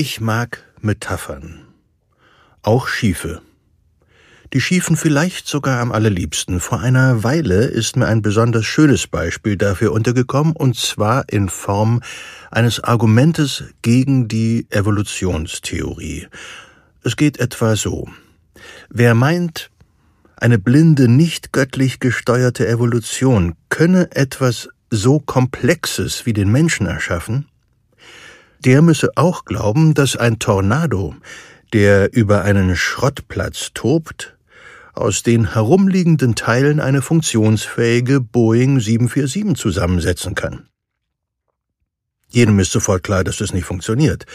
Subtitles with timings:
[0.00, 1.66] Ich mag Metaphern.
[2.62, 3.42] Auch schiefe.
[4.52, 6.60] Die schiefen vielleicht sogar am allerliebsten.
[6.60, 12.00] Vor einer Weile ist mir ein besonders schönes Beispiel dafür untergekommen, und zwar in Form
[12.52, 16.28] eines Argumentes gegen die Evolutionstheorie.
[17.02, 18.08] Es geht etwa so.
[18.90, 19.68] Wer meint,
[20.36, 27.48] eine blinde, nicht göttlich gesteuerte Evolution könne etwas so Komplexes wie den Menschen erschaffen,
[28.64, 31.14] der müsse auch glauben, dass ein Tornado,
[31.72, 34.36] der über einen Schrottplatz tobt,
[34.94, 40.68] aus den herumliegenden Teilen eine funktionsfähige Boeing 747 zusammensetzen kann.
[42.30, 44.26] Jedem ist sofort klar, dass das nicht funktioniert,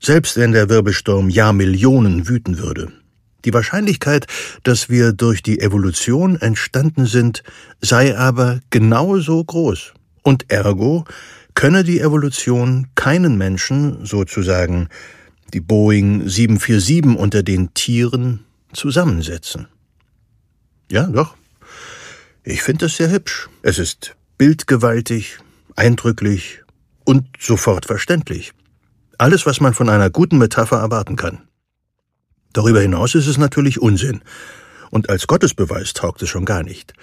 [0.00, 2.92] selbst wenn der Wirbelsturm Jahrmillionen wüten würde.
[3.44, 4.26] Die Wahrscheinlichkeit,
[4.62, 7.42] dass wir durch die Evolution entstanden sind,
[7.82, 9.92] sei aber genauso groß.
[10.22, 11.04] Und ergo
[11.54, 14.88] könne die Evolution keinen Menschen, sozusagen
[15.52, 19.68] die Boeing 747 unter den Tieren, zusammensetzen.
[20.90, 21.36] Ja, doch.
[22.42, 23.48] Ich finde es sehr hübsch.
[23.62, 25.38] Es ist bildgewaltig,
[25.76, 26.62] eindrücklich
[27.04, 28.52] und sofort verständlich.
[29.16, 31.42] Alles, was man von einer guten Metapher erwarten kann.
[32.52, 34.22] Darüber hinaus ist es natürlich Unsinn.
[34.90, 36.94] Und als Gottesbeweis taugt es schon gar nicht.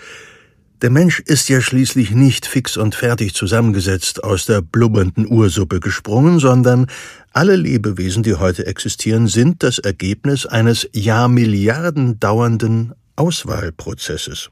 [0.82, 6.40] Der Mensch ist ja schließlich nicht fix und fertig zusammengesetzt aus der blubbernden Ursuppe gesprungen,
[6.40, 6.88] sondern
[7.34, 14.50] alle Lebewesen, die heute existieren, sind das Ergebnis eines Jahrmilliarden dauernden Auswahlprozesses.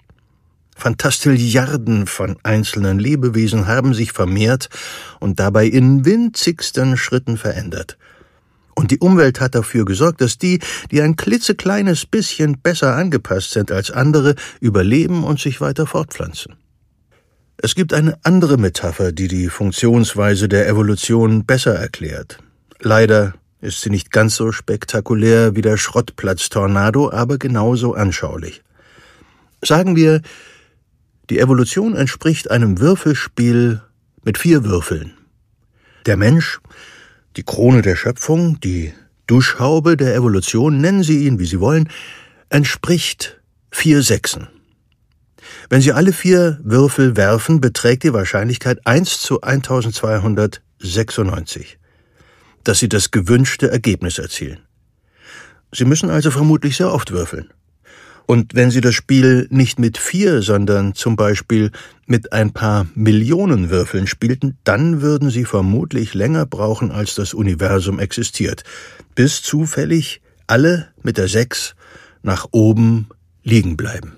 [0.76, 4.70] Fantastilliarden von einzelnen Lebewesen haben sich vermehrt
[5.20, 7.98] und dabei in winzigsten Schritten verändert.
[8.80, 13.74] Und die Umwelt hat dafür gesorgt, dass die, die ein klitzekleines bisschen besser angepasst sind
[13.74, 16.56] als andere, überleben und sich weiter fortpflanzen.
[17.58, 22.40] Es gibt eine andere Metapher, die die Funktionsweise der Evolution besser erklärt.
[22.80, 28.64] Leider ist sie nicht ganz so spektakulär wie der Schrottplatz-Tornado, aber genauso anschaulich.
[29.62, 30.22] Sagen wir,
[31.30, 33.82] die Evolution entspricht einem Würfelspiel
[34.24, 35.16] mit vier Würfeln.
[36.06, 36.62] Der Mensch
[37.40, 38.94] die Krone der Schöpfung, die
[39.26, 41.88] Duschhaube der Evolution, nennen Sie ihn, wie Sie wollen,
[42.50, 43.40] entspricht
[43.72, 44.50] vier Sechsen.
[45.70, 51.80] Wenn Sie alle vier Würfel werfen, beträgt die Wahrscheinlichkeit 1 zu 1296,
[52.66, 54.60] dass Sie das gewünschte Ergebnis erzielen.
[55.72, 57.54] Sie müssen also vermutlich sehr oft würfeln.
[58.30, 61.72] Und wenn Sie das Spiel nicht mit vier, sondern zum Beispiel
[62.06, 67.98] mit ein paar Millionen Würfeln spielten, dann würden Sie vermutlich länger brauchen, als das Universum
[67.98, 68.64] existiert,
[69.16, 71.74] bis zufällig alle mit der Sechs
[72.22, 73.08] nach oben
[73.42, 74.16] liegen bleiben.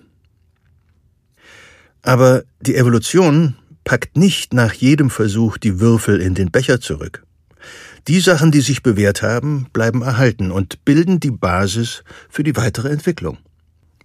[2.02, 3.56] Aber die Evolution
[3.86, 7.24] packt nicht nach jedem Versuch die Würfel in den Becher zurück.
[8.10, 12.90] Die Sachen, die sich bewährt haben, bleiben erhalten und bilden die Basis für die weitere
[12.90, 13.38] Entwicklung.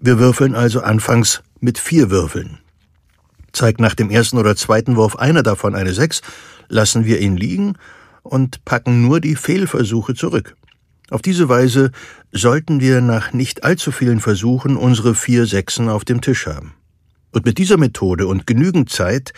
[0.00, 2.58] Wir würfeln also anfangs mit vier Würfeln.
[3.52, 6.20] Zeigt nach dem ersten oder zweiten Wurf einer davon eine Sechs,
[6.68, 7.74] lassen wir ihn liegen
[8.22, 10.56] und packen nur die Fehlversuche zurück.
[11.08, 11.92] Auf diese Weise
[12.32, 16.74] sollten wir nach nicht allzu vielen Versuchen unsere vier Sechsen auf dem Tisch haben.
[17.32, 19.32] Und mit dieser Methode und genügend Zeit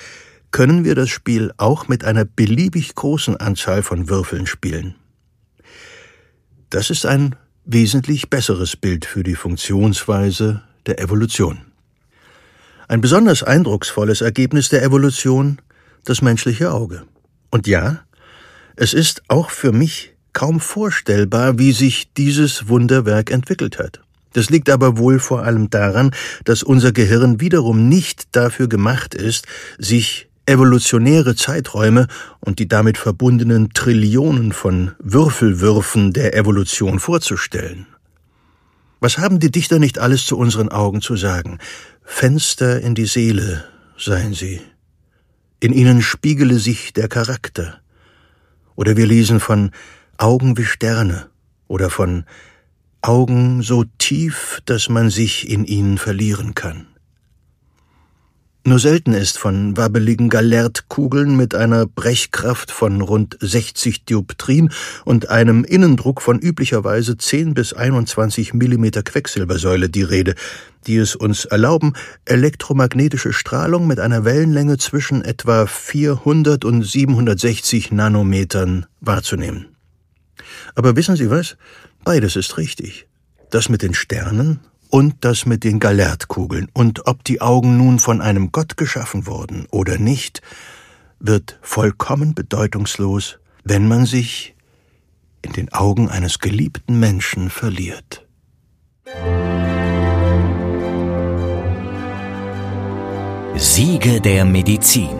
[0.50, 4.94] können wir das Spiel auch mit einer beliebig großen Anzahl von Würfeln spielen.
[6.70, 7.36] Das ist ein
[7.68, 11.58] wesentlich besseres Bild für die Funktionsweise der Evolution.
[12.88, 15.60] Ein besonders eindrucksvolles Ergebnis der Evolution
[16.04, 17.04] das menschliche Auge.
[17.50, 18.00] Und ja,
[18.76, 24.00] es ist auch für mich kaum vorstellbar, wie sich dieses Wunderwerk entwickelt hat.
[24.32, 26.12] Das liegt aber wohl vor allem daran,
[26.44, 29.46] dass unser Gehirn wiederum nicht dafür gemacht ist,
[29.78, 32.08] sich evolutionäre Zeiträume
[32.40, 37.86] und die damit verbundenen Trillionen von Würfelwürfen der Evolution vorzustellen.
[39.00, 41.58] Was haben die Dichter nicht alles zu unseren Augen zu sagen?
[42.02, 43.64] Fenster in die Seele
[43.96, 44.60] seien sie.
[45.60, 47.80] In ihnen spiegele sich der Charakter.
[48.74, 49.70] Oder wir lesen von
[50.16, 51.28] Augen wie Sterne
[51.68, 52.24] oder von
[53.02, 56.86] Augen so tief, dass man sich in ihnen verlieren kann.
[58.68, 64.70] Nur selten ist von wabbeligen Galertkugeln mit einer Brechkraft von rund 60 Dioptrien
[65.06, 70.34] und einem Innendruck von üblicherweise 10 bis 21 Millimeter Quecksilbersäule die Rede,
[70.86, 71.94] die es uns erlauben,
[72.26, 79.68] elektromagnetische Strahlung mit einer Wellenlänge zwischen etwa 400 und 760 Nanometern wahrzunehmen.
[80.74, 81.56] Aber wissen Sie was?
[82.04, 83.06] Beides ist richtig.
[83.48, 88.20] Das mit den Sternen und das mit den Galertkugeln, und ob die Augen nun von
[88.20, 90.42] einem Gott geschaffen wurden oder nicht,
[91.20, 94.54] wird vollkommen bedeutungslos, wenn man sich
[95.42, 98.26] in den Augen eines geliebten Menschen verliert.
[103.56, 105.10] Siege der Medizin.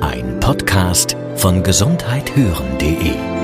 [0.00, 3.37] Ein Podcast von gesundheithören.de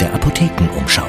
[0.00, 1.06] der Apothekenumschau.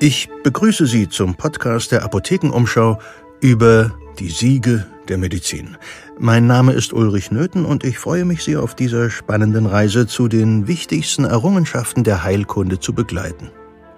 [0.00, 2.98] Ich begrüße Sie zum Podcast der Apothekenumschau
[3.40, 5.76] über die Siege der Medizin.
[6.18, 10.28] Mein Name ist Ulrich Nöthen und ich freue mich, Sie auf dieser spannenden Reise zu
[10.28, 13.50] den wichtigsten Errungenschaften der Heilkunde zu begleiten.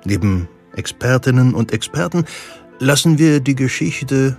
[0.05, 2.25] Neben Expertinnen und Experten
[2.79, 4.37] lassen wir die Geschichte,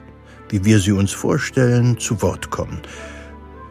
[0.49, 2.81] wie wir sie uns vorstellen, zu Wort kommen.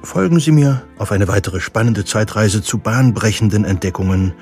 [0.02, 4.32] Folgen Sie mir auf eine weitere spannende Zeitreise zu bahnbrechenden Entdeckungen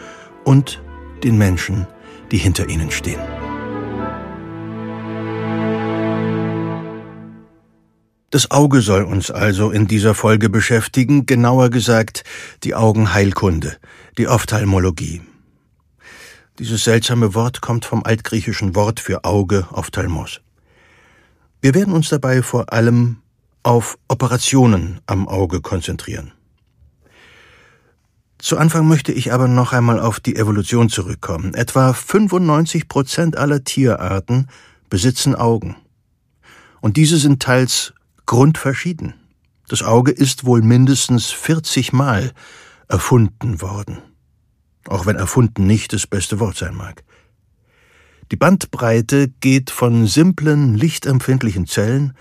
[0.44, 0.82] und
[1.24, 1.86] den Menschen,
[2.30, 3.20] die hinter ihnen stehen.
[8.30, 12.24] Das Auge soll uns also in dieser Folge beschäftigen, genauer gesagt
[12.64, 13.78] die Augenheilkunde,
[14.18, 15.22] die Ophthalmologie.
[16.58, 20.40] Dieses seltsame Wort kommt vom altgriechischen Wort für Auge, Ophthalmos.
[21.62, 23.22] Wir werden uns dabei vor allem
[23.66, 26.30] auf Operationen am Auge konzentrieren.
[28.38, 31.52] Zu Anfang möchte ich aber noch einmal auf die Evolution zurückkommen.
[31.52, 34.46] Etwa 95 Prozent aller Tierarten
[34.88, 35.74] besitzen Augen.
[36.80, 37.92] Und diese sind teils
[38.24, 39.14] grundverschieden.
[39.66, 42.30] Das Auge ist wohl mindestens 40 Mal
[42.86, 43.98] erfunden worden.
[44.86, 47.02] Auch wenn erfunden nicht das beste Wort sein mag.
[48.30, 52.12] Die Bandbreite geht von simplen, lichtempfindlichen Zellen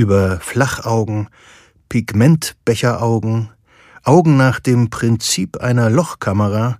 [0.00, 1.28] über Flachaugen,
[1.90, 3.50] Pigmentbecheraugen,
[4.02, 6.78] Augen nach dem Prinzip einer Lochkamera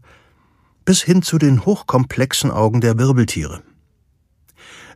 [0.87, 3.63] bis hin zu den hochkomplexen Augen der Wirbeltiere.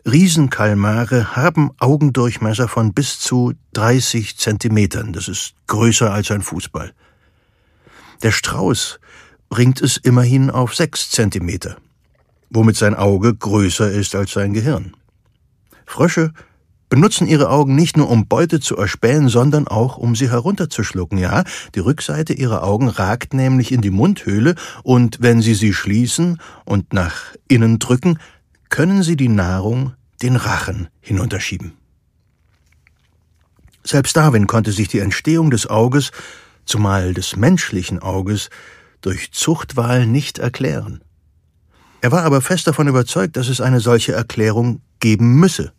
[0.07, 5.13] Riesenkalmare haben Augendurchmesser von bis zu 30 Zentimetern.
[5.13, 6.93] Das ist größer als ein Fußball.
[8.23, 9.01] Der Strauß
[9.51, 11.77] bringt es immerhin auf sechs Zentimeter,
[12.51, 14.95] womit sein Auge größer ist als sein Gehirn.
[15.87, 16.33] Frösche
[16.95, 21.19] benutzen ihre Augen nicht nur um Beute zu erspähen, sondern auch um sie herunterzuschlucken.
[21.19, 21.43] Ja,
[21.75, 24.55] die Rückseite ihrer Augen ragt nämlich in die Mundhöhle
[24.85, 28.21] und wenn sie sie schließen und nach innen drücken,
[28.69, 31.73] können sie die Nahrung den Rachen hinunterschieben.
[33.83, 36.13] Selbst Darwin konnte sich die Entstehung des Auges,
[36.65, 38.51] zumal des menschlichen Auges,
[39.01, 41.01] durch Zuchtwahl nicht erklären.
[42.03, 45.73] Er war aber fest davon überzeugt, dass es eine solche Erklärung geben müsse.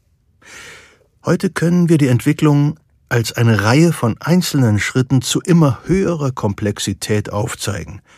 [1.26, 2.80] Heute können wir die Entwicklung
[3.10, 8.02] als eine Reihe von einzelnen Schritten zu immer höherer Komplexität aufzeigen–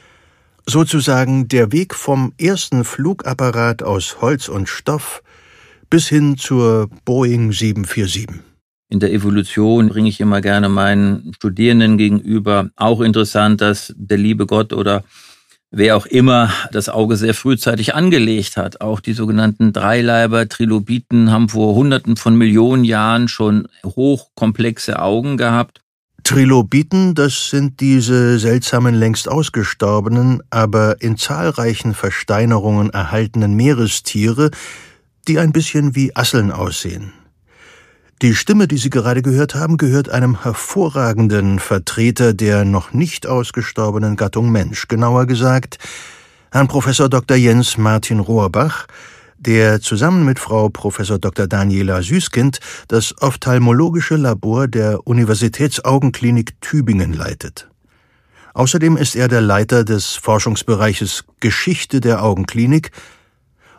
[0.69, 5.23] sozusagen der Weg vom ersten Flugapparat aus Holz und Stoff
[5.89, 8.27] bis hin zur Boeing 747.
[8.89, 14.45] In der Evolution bringe ich immer gerne meinen Studierenden gegenüber auch interessant, dass der liebe
[14.45, 15.03] Gott oder
[15.71, 18.81] wer auch immer das Auge sehr frühzeitig angelegt hat.
[18.81, 25.81] Auch die sogenannten Dreileiber, Trilobiten haben vor Hunderten von Millionen Jahren schon hochkomplexe Augen gehabt.
[26.23, 34.51] Trilobiten, das sind diese seltsamen, längst ausgestorbenen, aber in zahlreichen Versteinerungen erhaltenen Meerestiere,
[35.27, 37.13] die ein bisschen wie Asseln aussehen.
[38.23, 44.15] Die Stimme, die Sie gerade gehört haben, gehört einem hervorragenden Vertreter der noch nicht ausgestorbenen
[44.15, 45.77] Gattung Mensch, genauer gesagt
[46.51, 47.37] Herrn Professor Dr.
[47.37, 48.87] Jens Martin Rohrbach,
[49.37, 50.97] der zusammen mit Frau Prof.
[50.97, 51.45] Dr.
[51.45, 57.69] Daniela Süßkind das ophthalmologische Labor der Universitätsaugenklinik Tübingen leitet.
[58.55, 62.89] Außerdem ist er der Leiter des Forschungsbereiches Geschichte der Augenklinik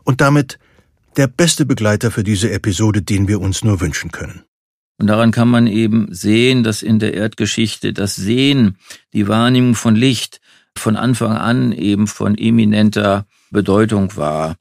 [0.04, 0.60] und damit
[1.18, 4.44] der beste Begleiter für diese Episode, den wir uns nur wünschen können.
[4.98, 8.78] Und daran kann man eben sehen, dass in der Erdgeschichte das Sehen,
[9.12, 10.40] die Wahrnehmung von Licht
[10.76, 14.56] von Anfang an eben von eminenter Bedeutung war.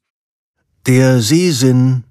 [0.88, 2.04] Der Sehsinn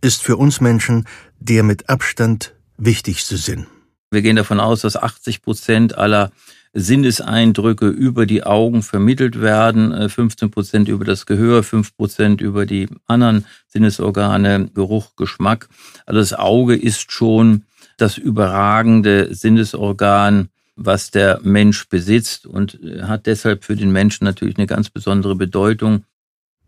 [0.00, 1.06] ist für uns Menschen
[1.40, 3.66] der mit Abstand wichtigste Sinn.
[4.10, 6.30] Wir gehen davon aus, dass 80 Prozent aller
[6.74, 12.66] Sinneseindrücke über die Augen vermittelt werden, 15 äh, Prozent über das Gehör, 5 Prozent über
[12.66, 15.68] die anderen Sinnesorgane, Geruch, Geschmack.
[16.04, 17.64] Also das Auge ist schon
[17.96, 24.58] das überragende Sinnesorgan, was der Mensch besitzt und äh, hat deshalb für den Menschen natürlich
[24.58, 26.04] eine ganz besondere Bedeutung.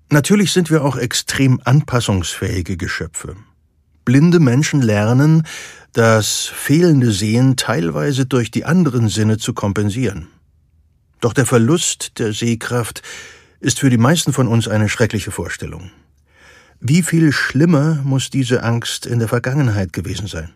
[0.08, 3.36] Natürlich sind wir auch extrem anpassungsfähige Geschöpfe.
[4.06, 5.42] Blinde Menschen lernen,
[5.92, 10.28] das fehlende Sehen teilweise durch die anderen Sinne zu kompensieren.
[11.20, 13.02] Doch der Verlust der Sehkraft
[13.58, 15.90] ist für die meisten von uns eine schreckliche Vorstellung.
[16.78, 20.50] Wie viel schlimmer muss diese Angst in der Vergangenheit gewesen sein?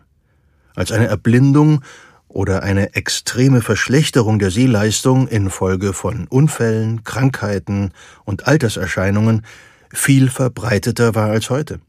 [0.73, 1.83] Als eine Erblindung
[2.29, 7.91] oder eine extreme Verschlechterung der Sehleistung infolge von Unfällen, Krankheiten
[8.23, 9.45] und Alterserscheinungen
[9.91, 11.81] viel verbreiteter war als heute.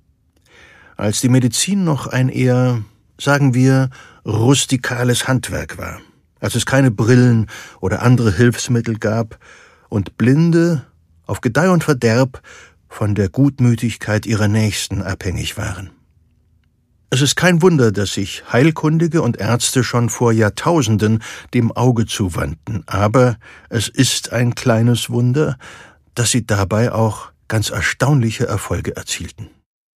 [1.02, 2.85] Als die Medizin noch ein eher,
[3.18, 3.90] sagen wir,
[4.25, 6.00] rustikales Handwerk war,
[6.38, 7.49] als es keine Brillen
[7.80, 9.40] oder andere Hilfsmittel gab
[9.88, 10.87] und Blinde
[11.26, 12.40] auf Gedeih und Verderb
[12.88, 15.90] von der Gutmütigkeit ihrer Nächsten abhängig waren.
[17.11, 21.21] Es ist kein Wunder, dass sich Heilkundige und Ärzte schon vor Jahrtausenden
[21.52, 23.38] dem Auge zuwandten, aber
[23.71, 25.59] es ist ein kleines Wunder,
[26.14, 29.50] dass sie dabei auch ganz erstaunliche Erfolge erzielten.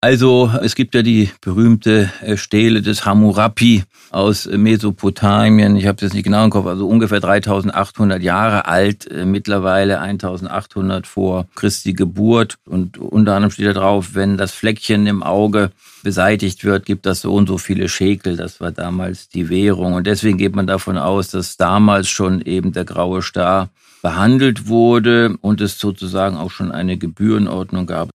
[0.06, 3.82] Also es gibt ja die berühmte äh, Stele des Hammurapi
[4.12, 5.74] aus äh, Mesopotamien.
[5.74, 11.08] Ich habe das nicht genau im Kopf, also ungefähr 3800 Jahre alt, äh, mittlerweile 1800
[11.08, 12.54] vor Christi Geburt.
[12.66, 15.72] Und unter anderem steht da drauf, wenn das Fleckchen im Auge
[16.04, 18.36] beseitigt wird, gibt das so und so viele Schekel.
[18.36, 19.94] Das war damals die Währung.
[19.94, 23.70] Und deswegen geht man davon aus, dass damals schon eben der graue Star
[24.02, 28.10] behandelt wurde und es sozusagen auch schon eine Gebührenordnung gab.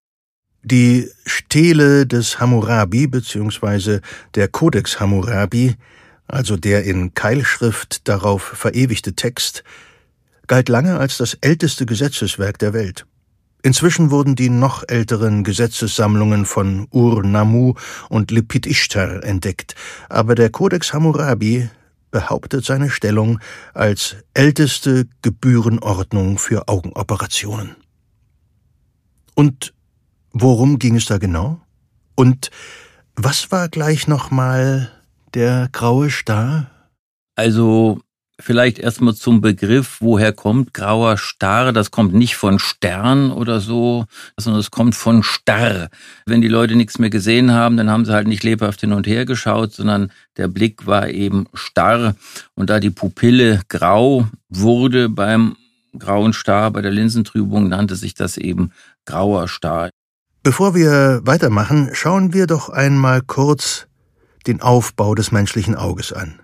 [0.63, 4.00] Die Stele des Hammurabi bzw.
[4.36, 5.75] der Codex Hammurabi,
[6.27, 9.63] also der in Keilschrift darauf verewigte Text,
[10.46, 13.06] galt lange als das älteste Gesetzeswerk der Welt.
[13.63, 17.75] Inzwischen wurden die noch älteren Gesetzessammlungen von Ur-Nammu
[18.10, 19.75] und Lipit Ishtar entdeckt,
[20.10, 21.70] aber der Codex Hammurabi
[22.12, 23.39] behauptet seine Stellung
[23.74, 27.75] als älteste Gebührenordnung für Augenoperationen.
[29.34, 29.74] Und
[30.33, 31.59] Worum ging es da genau?
[32.15, 32.51] Und
[33.15, 34.91] was war gleich nochmal
[35.33, 36.69] der graue Star?
[37.35, 38.01] Also
[38.39, 41.73] vielleicht erstmal zum Begriff, woher kommt grauer Star?
[41.73, 44.05] Das kommt nicht von Stern oder so,
[44.38, 45.89] sondern es kommt von Starr.
[46.25, 49.07] Wenn die Leute nichts mehr gesehen haben, dann haben sie halt nicht lebhaft hin und
[49.07, 52.15] her geschaut, sondern der Blick war eben starr.
[52.55, 55.55] Und da die Pupille grau wurde beim
[55.97, 58.71] grauen Star, bei der Linsentrübung, nannte sich das eben
[59.05, 59.89] grauer Star.
[60.43, 63.86] Bevor wir weitermachen, schauen wir doch einmal kurz
[64.48, 66.39] den Aufbau des menschlichen Auges an.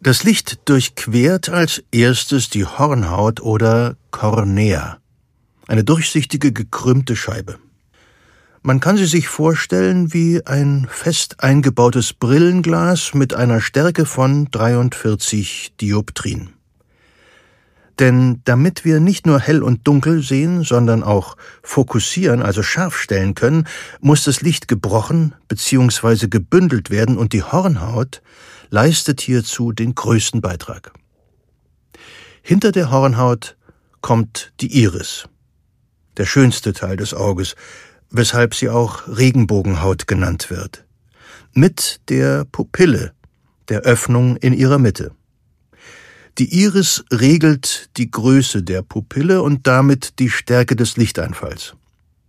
[0.00, 4.98] Das Licht durchquert als erstes die Hornhaut oder Kornea,
[5.68, 7.60] eine durchsichtige gekrümmte Scheibe.
[8.62, 15.74] Man kann sie sich vorstellen wie ein fest eingebautes Brillenglas mit einer Stärke von 43
[15.80, 16.55] Dioptrien.
[17.98, 23.34] Denn damit wir nicht nur hell und dunkel sehen, sondern auch fokussieren, also scharf stellen
[23.34, 23.66] können,
[24.00, 26.28] muss das Licht gebrochen bzw.
[26.28, 28.20] gebündelt werden und die Hornhaut
[28.68, 30.92] leistet hierzu den größten Beitrag.
[32.42, 33.56] Hinter der Hornhaut
[34.02, 35.28] kommt die Iris,
[36.16, 37.56] der schönste Teil des Auges,
[38.10, 40.84] weshalb sie auch Regenbogenhaut genannt wird,
[41.54, 43.12] mit der Pupille,
[43.68, 45.12] der Öffnung in ihrer Mitte.
[46.38, 51.74] Die Iris regelt die Größe der Pupille und damit die Stärke des Lichteinfalls.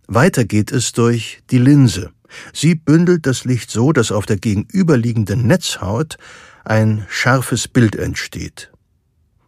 [0.06, 2.10] Weiter geht es durch die Linse.
[2.54, 6.16] Sie bündelt das Licht so, dass auf der gegenüberliegenden Netzhaut
[6.64, 8.72] ein scharfes Bild entsteht.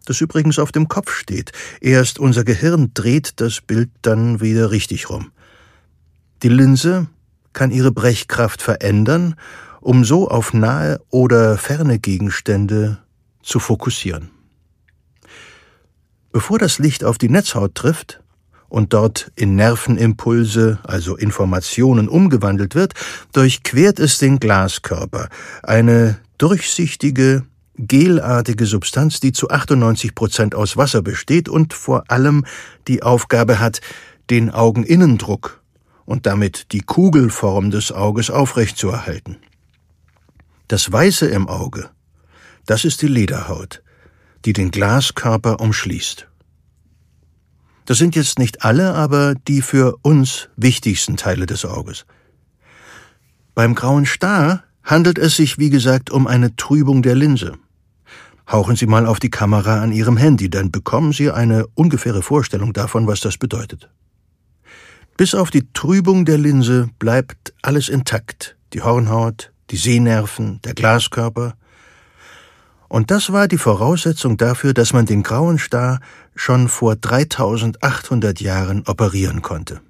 [0.04, 1.52] Das übrigens auf dem Kopf steht.
[1.80, 5.32] Erst unser Gehirn dreht das Bild dann wieder richtig rum.
[6.42, 7.08] Die Linse
[7.54, 9.36] kann ihre Brechkraft verändern,
[9.80, 12.98] um so auf nahe oder ferne Gegenstände
[13.42, 14.30] zu fokussieren.
[16.32, 18.20] Bevor das Licht auf die Netzhaut trifft
[18.68, 22.94] und dort in Nervenimpulse, also Informationen umgewandelt wird,
[23.32, 25.28] durchquert es den Glaskörper,
[25.62, 27.44] eine durchsichtige,
[27.76, 32.44] gelartige Substanz, die zu 98 Prozent aus Wasser besteht und vor allem
[32.86, 33.80] die Aufgabe hat,
[34.30, 35.60] den Augeninnendruck
[36.04, 39.38] und damit die Kugelform des Auges aufrechtzuerhalten.
[40.68, 41.90] Das Weiße im Auge,
[42.66, 43.82] das ist die Lederhaut,
[44.44, 46.26] die den Glaskörper umschließt.
[47.86, 52.06] Das sind jetzt nicht alle, aber die für uns wichtigsten Teile des Auges.
[53.54, 57.54] Beim grauen Star handelt es sich, wie gesagt, um eine Trübung der Linse.
[58.50, 62.72] Hauchen Sie mal auf die Kamera an Ihrem Handy, dann bekommen Sie eine ungefähre Vorstellung
[62.72, 63.90] davon, was das bedeutet.
[65.16, 68.56] Bis auf die Trübung der Linse bleibt alles intakt.
[68.72, 71.54] Die Hornhaut, die Sehnerven, der Glaskörper,
[72.90, 76.00] und das war die Voraussetzung dafür, dass man den grauen Star
[76.34, 79.80] schon vor 3800 Jahren operieren konnte.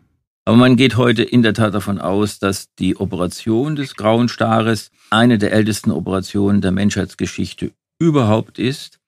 [0.45, 4.91] Aber man geht heute in der Tat davon aus, dass die Operation des grauen Stares
[5.09, 8.99] eine der ältesten Operationen der Menschheitsgeschichte überhaupt ist.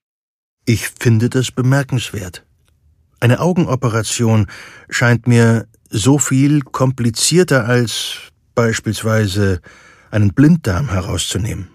[0.64, 2.46] Ich finde das bemerkenswert.
[3.20, 4.46] Eine Augenoperation
[4.88, 9.60] scheint mir so viel komplizierter als beispielsweise
[10.10, 11.68] einen Blinddarm herauszunehmen.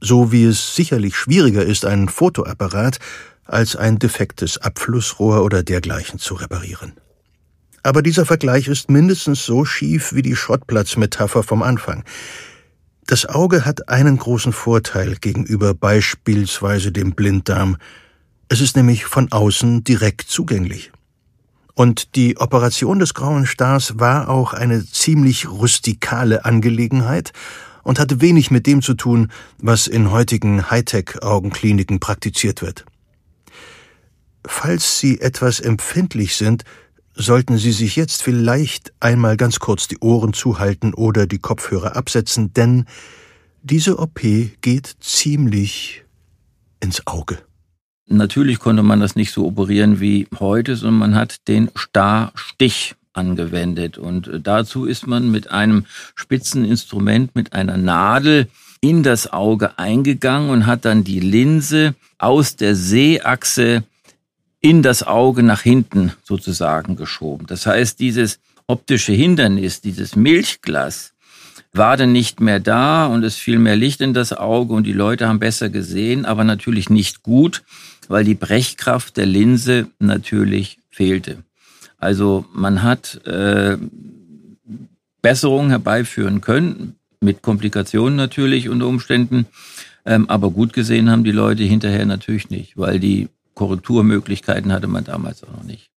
[0.00, 2.98] So wie es sicherlich schwieriger ist, einen Fotoapparat
[3.44, 6.94] als ein defektes Abflussrohr oder dergleichen zu reparieren.
[7.82, 12.04] Aber dieser Vergleich ist mindestens so schief wie die Schrottplatzmetapher vom Anfang.
[13.06, 17.76] Das Auge hat einen großen Vorteil gegenüber beispielsweise dem Blinddarm.
[18.48, 20.90] Es ist nämlich von außen direkt zugänglich.
[21.74, 27.32] Und die Operation des grauen Stars war auch eine ziemlich rustikale Angelegenheit
[27.84, 32.84] und hatte wenig mit dem zu tun, was in heutigen Hightech-Augenkliniken praktiziert wird.
[34.46, 36.64] Falls Sie etwas empfindlich sind,
[37.14, 42.52] sollten Sie sich jetzt vielleicht einmal ganz kurz die Ohren zuhalten oder die Kopfhörer absetzen,
[42.52, 42.86] denn
[43.62, 44.20] diese OP
[44.60, 46.04] geht ziemlich
[46.80, 47.38] ins Auge.
[48.06, 53.96] Natürlich konnte man das nicht so operieren wie heute, sondern man hat den Starrstich angewendet.
[53.98, 58.48] Und dazu ist man mit einem spitzen Instrument, mit einer Nadel
[58.80, 63.84] in das Auge eingegangen und hat dann die Linse aus der Sehachse
[64.60, 67.46] in das Auge nach hinten sozusagen geschoben.
[67.46, 71.12] Das heißt, dieses optische Hindernis, dieses Milchglas,
[71.74, 74.92] war dann nicht mehr da und es fiel mehr Licht in das Auge und die
[74.92, 77.62] Leute haben besser gesehen, aber natürlich nicht gut,
[78.08, 81.42] weil die Brechkraft der Linse natürlich fehlte.
[82.04, 83.78] Also man hat äh,
[85.22, 89.46] Besserungen herbeiführen können, mit Komplikationen natürlich unter Umständen,
[90.04, 95.04] ähm, aber gut gesehen haben die Leute hinterher natürlich nicht, weil die Korrekturmöglichkeiten hatte man
[95.04, 95.88] damals auch noch nicht.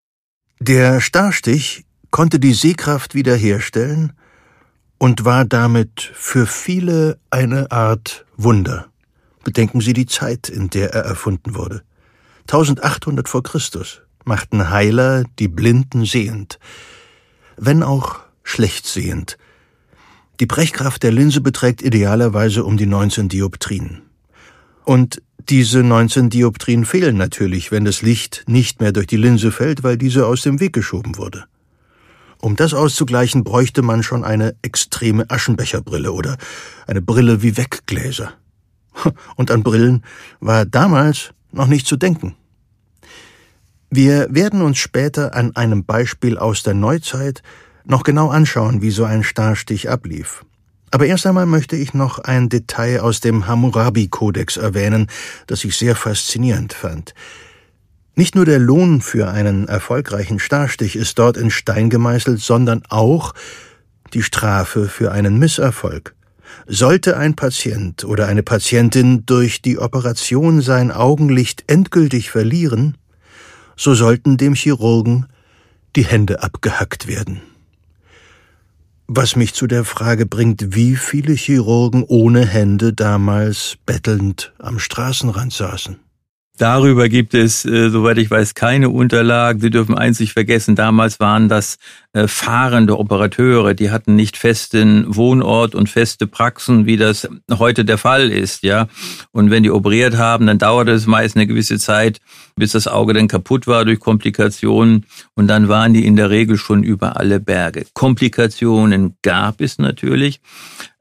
[0.62, 4.14] Der Starrstich konnte die Sehkraft wiederherstellen
[4.98, 8.88] und war damit für viele eine Art Wunder.
[9.44, 11.82] Bedenken Sie die Zeit, in der er erfunden wurde.
[12.44, 16.60] 1800 vor Christus machten Heiler die Blinden sehend,
[17.56, 19.38] wenn auch schlecht sehend.
[20.40, 24.04] Die Brechkraft der Linse beträgt idealerweise um die 19 Dioptrien.
[24.86, 29.84] Und diese 19 Dioptrien fehlen natürlich, wenn das Licht nicht mehr durch die Linse fällt,
[29.84, 31.46] weil diese aus dem Weg geschoben wurde.
[32.40, 36.38] Um das auszugleichen, bräuchte man schon eine extreme Aschenbecherbrille oder
[36.86, 38.34] eine Brille wie Weggläser.
[39.36, 40.04] Und an Brillen
[40.40, 42.36] war damals noch nicht zu denken.
[43.90, 47.42] Wir werden uns später an einem Beispiel aus der Neuzeit
[47.86, 50.44] noch genau anschauen, wie so ein Starrstich ablief.
[50.92, 55.08] Aber erst einmal möchte ich noch ein Detail aus dem Hammurabi-Kodex erwähnen,
[55.48, 57.14] das ich sehr faszinierend fand.
[58.16, 63.34] Nicht nur der Lohn für einen erfolgreichen Starrstich ist dort in Stein gemeißelt, sondern auch
[64.14, 66.16] die Strafe für einen Misserfolg.
[66.66, 72.98] Sollte ein Patient oder eine Patientin durch die Operation sein Augenlicht endgültig verlieren,
[73.78, 75.28] so sollten dem Chirurgen
[75.96, 77.42] die Hände abgehackt werden.
[79.08, 85.54] Was mich zu der Frage bringt, wie viele Chirurgen ohne Hände damals bettelnd am Straßenrand
[85.54, 85.98] saßen.
[86.58, 89.60] Darüber gibt es, äh, soweit ich weiß, keine Unterlagen.
[89.60, 91.78] Sie dürfen einzig vergessen, damals waren das
[92.14, 98.00] äh, fahrende Operateure, die hatten nicht festen Wohnort und feste Praxen, wie das heute der
[98.00, 98.88] Fall ist, ja.
[99.32, 102.20] Und wenn die operiert haben, dann dauerte es meist eine gewisse Zeit,
[102.56, 106.58] bis das Auge dann kaputt war durch Komplikationen und dann waren die in der Regel
[106.58, 107.86] schon über alle Berge.
[107.94, 110.42] Komplikationen gab es natürlich,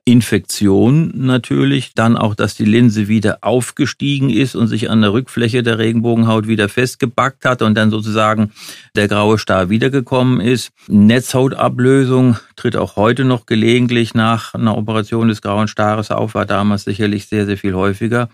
[0.08, 5.64] Infektion natürlich, dann auch, dass die Linse wieder aufgestiegen ist und sich an der Rückfläche
[5.64, 8.52] der Regenbogenhaut wieder festgebackt hat und dann sozusagen
[8.94, 10.70] der graue Star wiedergekommen ist.
[10.86, 16.84] Netzhautablösung tritt auch heute noch gelegentlich nach einer Operation des grauen Stares auf, war damals
[16.84, 18.28] sicherlich sehr, sehr viel häufiger.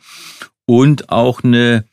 [0.67, 1.87] Und auch eine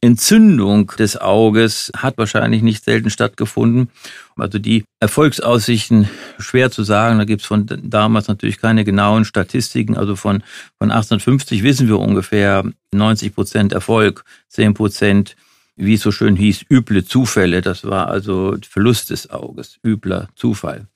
[0.00, 3.88] Entzündung des Auges hat wahrscheinlich nicht selten stattgefunden.
[4.36, 7.18] Also die Erfolgsaussichten schwer zu sagen.
[7.18, 9.96] Da gibt's von damals natürlich keine genauen Statistiken.
[9.96, 10.42] Also von,
[10.78, 15.36] von 1850 wissen wir ungefähr 90 Prozent Erfolg, 10 Prozent,
[15.76, 17.62] wie es so schön hieß, üble Zufälle.
[17.62, 20.86] Das war also Verlust des Auges, übler Zufall.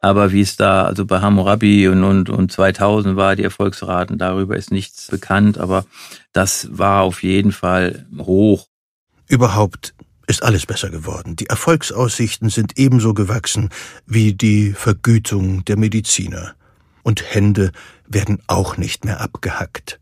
[0.00, 4.56] Aber wie es da also bei Hammurabi und, und, und 2000 war, die Erfolgsraten, darüber
[4.56, 5.58] ist nichts bekannt.
[5.58, 5.84] Aber
[6.32, 8.66] das war auf jeden Fall hoch.
[9.28, 9.94] Überhaupt
[10.26, 11.36] ist alles besser geworden.
[11.36, 13.70] Die Erfolgsaussichten sind ebenso gewachsen
[14.06, 16.54] wie die Vergütung der Mediziner.
[17.02, 17.72] Und Hände
[18.06, 19.98] werden auch nicht mehr abgehackt.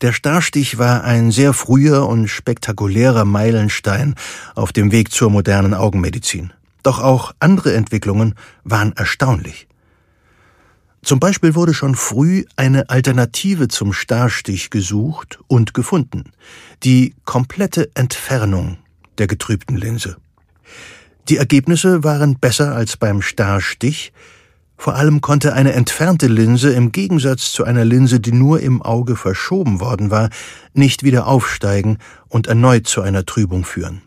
[0.00, 4.14] Der Starrstich war ein sehr früher und spektakulärer Meilenstein
[4.54, 6.52] auf dem Weg zur modernen Augenmedizin.
[6.82, 9.67] Doch auch andere Entwicklungen waren erstaunlich.
[11.02, 16.32] Zum Beispiel wurde schon früh eine Alternative zum Starrstich gesucht und gefunden,
[16.82, 18.78] die komplette Entfernung
[19.18, 20.16] der getrübten Linse.
[21.28, 24.12] Die Ergebnisse waren besser als beim Starrstich,
[24.80, 29.16] Vor allem konnte eine entfernte Linse im Gegensatz zu einer Linse, die nur im Auge
[29.16, 30.30] verschoben worden war,
[30.72, 34.02] nicht wieder aufsteigen und erneut zu einer Trübung führen.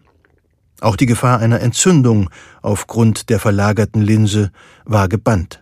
[0.79, 2.29] Auch die Gefahr einer Entzündung
[2.61, 4.51] aufgrund der verlagerten Linse
[4.85, 5.60] war gebannt.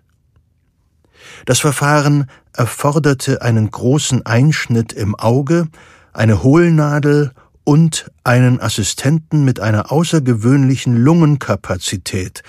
[1.46, 5.68] Das Verfahren erforderte einen großen Einschnitt im Auge,
[6.14, 7.32] eine Hohlnadel
[7.64, 12.44] und einen Assistenten mit einer außergewöhnlichen Lungenkapazität,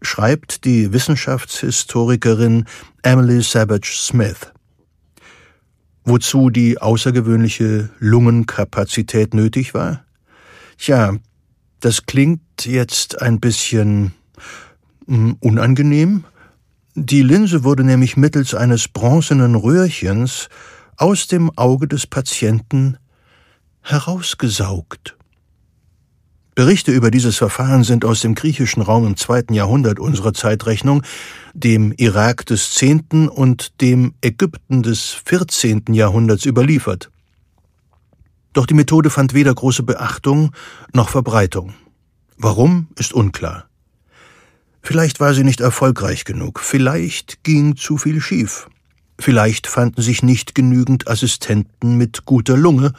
[0.00, 2.66] schreibt die Wissenschaftshistorikerin
[3.02, 4.52] Emily Savage Smith.
[6.04, 10.04] Wozu die außergewöhnliche Lungenkapazität nötig war?
[10.78, 11.14] Tja,
[11.80, 14.14] das klingt jetzt ein bisschen
[15.06, 16.24] hm, unangenehm.
[16.96, 20.48] Die Linse wurde nämlich mittels eines bronzenen Röhrchens
[20.96, 22.98] aus dem Auge des Patienten
[23.82, 25.16] herausgesaugt.
[26.56, 31.02] Berichte über dieses Verfahren sind aus dem griechischen Raum im zweiten Jahrhundert unserer Zeitrechnung,
[31.54, 37.10] dem Irak des zehnten und dem Ägypten des vierzehnten Jahrhunderts überliefert.
[38.52, 40.50] Doch die Methode fand weder große Beachtung
[40.92, 41.72] noch Verbreitung.
[42.36, 43.69] Warum ist unklar.
[44.82, 48.68] Vielleicht war sie nicht erfolgreich genug, vielleicht ging zu viel schief,
[49.18, 52.92] vielleicht fanden sich nicht genügend Assistenten mit guter Lunge,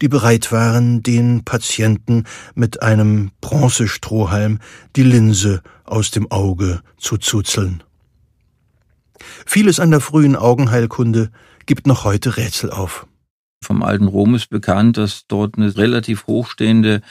[0.00, 4.60] die bereit waren, den Patienten mit einem Bronzestrohhalm
[4.96, 7.82] die Linse aus dem Auge zu zuzeln.
[9.46, 11.30] Vieles an der frühen Augenheilkunde
[11.66, 13.06] gibt noch heute Rätsel auf.
[13.62, 17.02] Vom alten Rom ist bekannt, dass dort eine relativ hochstehende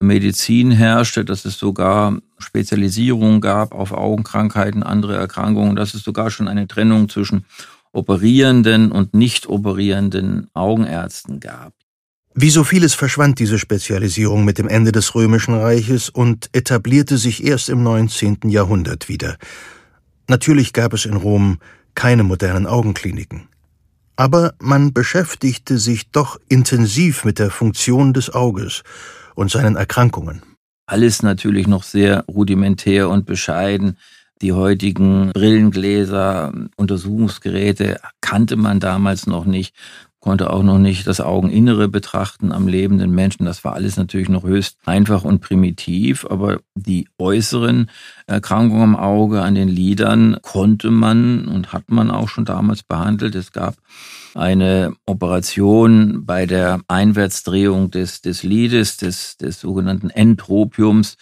[0.00, 6.48] Medizin herrschte, dass es sogar Spezialisierung gab auf Augenkrankheiten, andere Erkrankungen, dass es sogar schon
[6.48, 7.44] eine Trennung zwischen
[7.92, 11.74] operierenden und nicht operierenden Augenärzten gab.
[12.34, 17.44] Wie so vieles verschwand diese Spezialisierung mit dem Ende des Römischen Reiches und etablierte sich
[17.44, 18.38] erst im 19.
[18.44, 19.36] Jahrhundert wieder.
[20.28, 21.58] Natürlich gab es in Rom
[21.94, 23.48] keine modernen Augenkliniken.
[24.16, 28.82] Aber man beschäftigte sich doch intensiv mit der Funktion des Auges
[29.34, 30.42] und seinen Erkrankungen.
[30.92, 33.96] Alles natürlich noch sehr rudimentär und bescheiden.
[34.42, 39.74] Die heutigen Brillengläser, Untersuchungsgeräte kannte man damals noch nicht
[40.22, 43.44] konnte auch noch nicht das Augeninnere betrachten am lebenden Menschen.
[43.44, 47.90] Das war alles natürlich noch höchst einfach und primitiv, aber die äußeren
[48.28, 53.34] Erkrankungen am Auge, an den Lidern konnte man und hat man auch schon damals behandelt.
[53.34, 53.74] Es gab
[54.34, 61.16] eine Operation bei der Einwärtsdrehung des, des Lides, des, des sogenannten Entropiums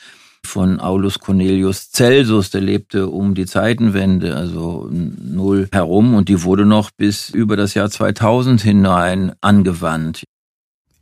[0.46, 6.66] von Aulus Cornelius Celsus, der lebte um die Zeitenwende, also null herum, und die wurde
[6.66, 10.24] noch bis über das Jahr 2000 hinein angewandt.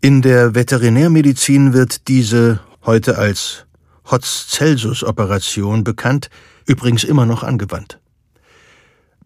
[0.01, 3.67] In der Veterinärmedizin wird diese heute als
[4.11, 6.31] Hotz-Celsus-Operation bekannt,
[6.67, 7.99] übrigens immer noch angewandt.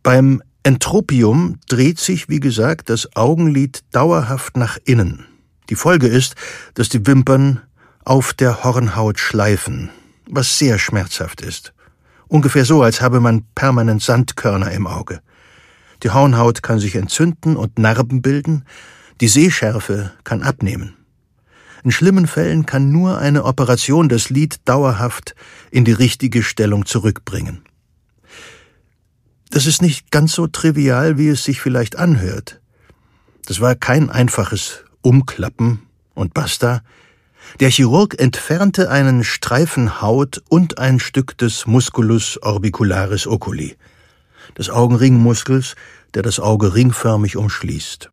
[0.03, 5.27] Beim Entropium dreht sich, wie gesagt, das Augenlid dauerhaft nach innen.
[5.69, 6.35] Die Folge ist,
[6.75, 7.61] dass die Wimpern
[8.05, 9.91] auf der Hornhaut schleifen,
[10.33, 11.73] was sehr schmerzhaft ist.
[12.27, 15.21] Ungefähr so, als habe man permanent Sandkörner im Auge.
[16.03, 18.65] Die Hornhaut kann sich entzünden und Narben bilden,
[19.21, 20.97] die Sehschärfe kann abnehmen.
[21.85, 25.35] In schlimmen Fällen kann nur eine Operation das Lid dauerhaft
[25.71, 27.63] in die richtige Stellung zurückbringen.
[29.51, 32.61] Das ist nicht ganz so trivial, wie es sich vielleicht anhört.
[33.45, 35.83] Das war kein einfaches Umklappen
[36.15, 36.83] und basta,
[37.61, 43.77] der Chirurg entfernte einen Streifen Haut und ein Stück des Musculus orbicularis oculi,
[44.59, 45.75] des Augenringmuskels,
[46.15, 48.11] der das Auge ringförmig umschließt.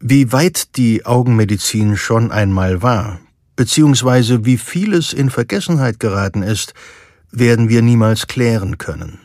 [0.00, 3.20] Wie weit die Augenmedizin schon einmal war,
[3.56, 6.74] beziehungsweise wie vieles in Vergessenheit geraten ist,
[7.30, 9.18] werden wir niemals klären können.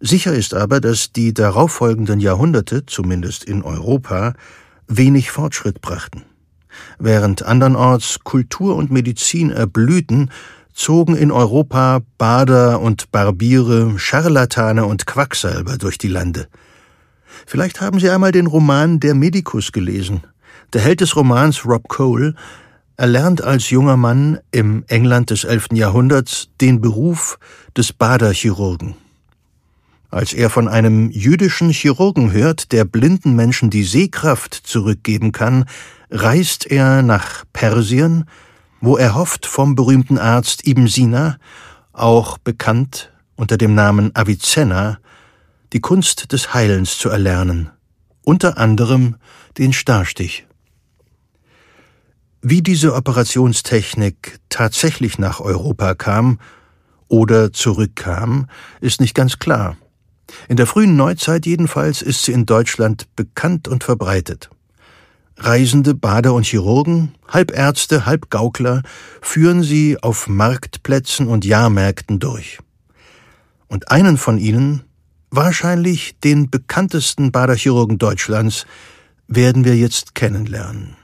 [0.00, 4.34] Sicher ist aber, dass die darauffolgenden Jahrhunderte, zumindest in Europa,
[4.86, 6.24] wenig Fortschritt brachten.
[6.98, 10.30] Während andernorts Kultur und Medizin erblühten,
[10.72, 16.48] zogen in Europa Bader und Barbiere, Scharlatane und Quacksalber durch die Lande.
[17.46, 20.22] Vielleicht haben Sie einmal den Roman Der Medikus gelesen.
[20.72, 22.34] Der Held des Romans, Rob Cole,
[22.96, 25.68] erlernt als junger Mann im England des 11.
[25.72, 27.38] Jahrhunderts den Beruf
[27.76, 28.96] des Baderchirurgen.
[30.10, 35.66] Als er von einem jüdischen Chirurgen hört, der blinden Menschen die Sehkraft zurückgeben kann,
[36.10, 38.24] reist er nach Persien,
[38.80, 41.38] wo er hofft, vom berühmten Arzt Ibn Sina,
[41.92, 44.98] auch bekannt unter dem Namen Avicenna,
[45.72, 47.70] die Kunst des Heilens zu erlernen,
[48.22, 49.16] unter anderem
[49.58, 50.46] den Starstich.
[52.42, 56.38] Wie diese Operationstechnik tatsächlich nach Europa kam
[57.08, 58.48] oder zurückkam,
[58.80, 59.76] ist nicht ganz klar.
[60.48, 64.50] In der frühen Neuzeit jedenfalls ist sie in Deutschland bekannt und verbreitet.
[65.38, 68.82] Reisende, Bader und Chirurgen, Halbärzte, Halbgaukler
[69.20, 72.58] führen sie auf Marktplätzen und Jahrmärkten durch.
[73.68, 74.84] Und einen von ihnen,
[75.30, 78.66] wahrscheinlich den bekanntesten Baderchirurgen Deutschlands,
[79.28, 80.96] werden wir jetzt kennenlernen.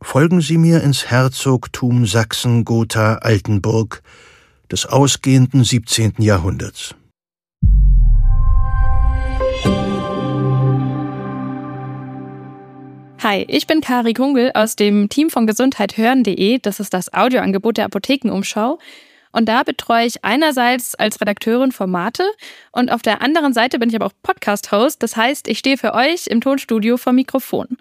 [0.00, 4.02] Folgen Sie mir ins Herzogtum Sachsen-Gotha-Altenburg
[4.70, 6.14] des ausgehenden 17.
[6.18, 6.94] Jahrhunderts.
[13.22, 16.58] Hi, ich bin Kari Kungel aus dem Team von gesundheithören.de.
[16.58, 18.80] Das ist das Audioangebot der Apothekenumschau.
[19.30, 22.24] Und da betreue ich einerseits als Redakteurin Formate
[22.72, 25.04] und auf der anderen Seite bin ich aber auch Podcast-Host.
[25.04, 27.76] Das heißt, ich stehe für euch im Tonstudio vor Mikrofon.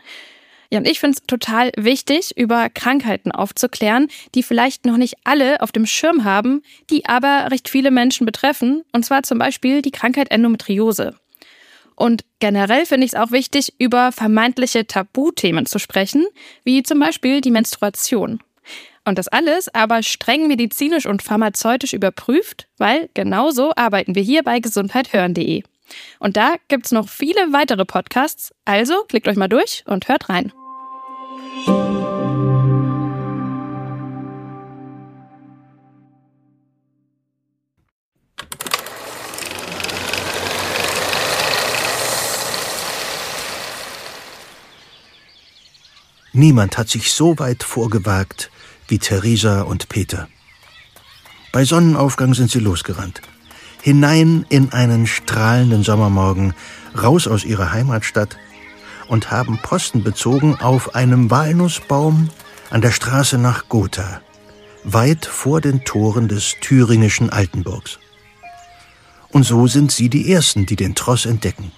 [0.69, 5.62] Ja, und ich finde es total wichtig, über Krankheiten aufzuklären, die vielleicht noch nicht alle
[5.62, 8.84] auf dem Schirm haben, die aber recht viele Menschen betreffen.
[8.93, 11.15] Und zwar zum Beispiel die Krankheit Endometriose.
[12.02, 16.26] Und generell finde ich es auch wichtig, über vermeintliche Tabuthemen zu sprechen,
[16.64, 18.40] wie zum Beispiel die Menstruation.
[19.06, 24.60] Und das alles aber streng medizinisch und pharmazeutisch überprüft, weil genauso arbeiten wir hier bei
[24.60, 25.62] gesundheithören.de.
[26.18, 30.28] Und da gibt es noch viele weitere Podcasts, also klickt euch mal durch und hört
[30.28, 30.52] rein.
[46.41, 48.49] Niemand hat sich so weit vorgewagt
[48.88, 50.27] wie Theresa und Peter.
[51.51, 53.21] Bei Sonnenaufgang sind sie losgerannt.
[53.84, 56.56] Hinein in einen strahlenden Sommermorgen,
[56.99, 58.38] raus aus ihrer Heimatstadt
[59.08, 62.32] und haben Posten bezogen auf einem Walnussbaum
[62.71, 64.21] an der Straße nach Gotha,
[64.84, 67.99] weit vor den Toren des thüringischen Altenburgs.
[69.30, 71.71] Und so sind sie die Ersten, die den Tross entdecken.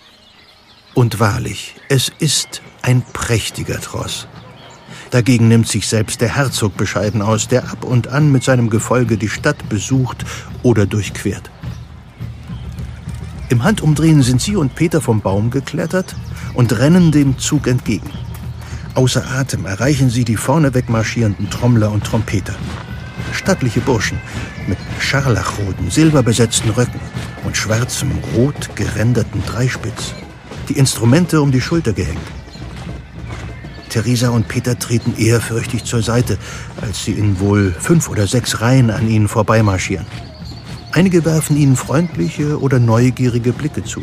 [0.93, 4.25] Und wahrlich, es ist ein prächtiger Tross.
[5.13, 9.15] Dagegen nimmt sich selbst der Herzog bescheiden aus, der ab und an mit seinem Gefolge
[9.15, 10.25] die Stadt besucht
[10.63, 11.51] oder durchquert.
[13.49, 16.15] Im Handumdrehen sind sie und Peter vom Baum geklettert
[16.55, 18.09] und rennen dem Zug entgegen.
[18.95, 22.55] Außer Atem erreichen sie die vorneweg marschierenden Trommler und Trompeter.
[23.33, 24.19] Stattliche Burschen
[24.65, 26.99] mit scharlachroten, silberbesetzten Röcken
[27.43, 30.15] und schwarzem, rot geränderten Dreispitz.
[30.69, 32.42] Die Instrumente um die Schulter gehängt.
[33.93, 36.39] Theresa und Peter treten ehrfürchtig zur Seite,
[36.81, 40.07] als sie in wohl fünf oder sechs Reihen an ihnen vorbeimarschieren.
[40.93, 44.01] Einige werfen ihnen freundliche oder neugierige Blicke zu.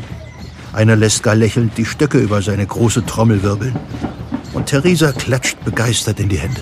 [0.72, 3.74] Einer lässt gar lächelnd die Stöcke über seine große Trommel wirbeln.
[4.53, 6.61] Und Theresa klatscht begeistert in die Hände.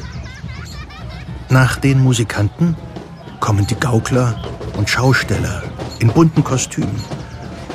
[1.50, 2.76] Nach den Musikanten
[3.40, 4.42] kommen die Gaukler
[4.78, 5.64] und Schausteller
[5.98, 6.96] in bunten Kostümen.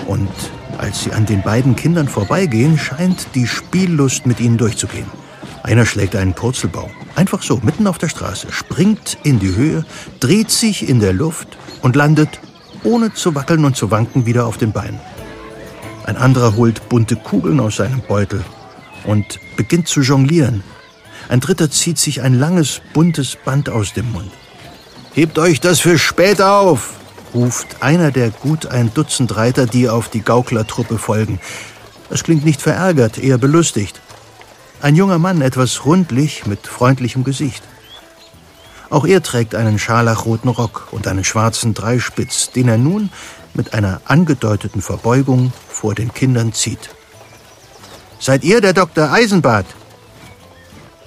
[0.08, 0.32] Und
[0.80, 5.22] als sie an den beiden Kindern vorbeigehen, scheint die Spiellust mit ihnen durchzugehen.
[5.63, 6.91] Einer schlägt einen Purzelbaum.
[7.15, 9.86] Einfach so, mitten auf der Straße, springt in die Höhe,
[10.19, 12.41] dreht sich in der Luft und landet,
[12.84, 14.99] ohne zu wackeln und zu wanken, wieder auf den Beinen.
[16.06, 18.43] Ein anderer holt bunte Kugeln aus seinem Beutel
[19.06, 20.63] und beginnt zu jonglieren.
[21.30, 24.32] Ein dritter zieht sich ein langes, buntes Band aus dem Mund.
[25.13, 26.95] Hebt euch das für später auf,
[27.34, 31.39] ruft einer der gut ein Dutzend Reiter, die auf die Gauklertruppe folgen.
[32.10, 34.02] Es klingt nicht verärgert, eher belustigt.
[34.84, 37.63] Ein junger Mann, etwas rundlich, mit freundlichem Gesicht.
[38.89, 43.10] Auch er trägt einen scharlachroten Rock und einen schwarzen Dreispitz, den er nun
[43.54, 46.89] mit einer angedeuteten Verbeugung vor den Kindern zieht.
[48.19, 49.10] Seid ihr der Dr.
[49.10, 49.67] Eisenbart?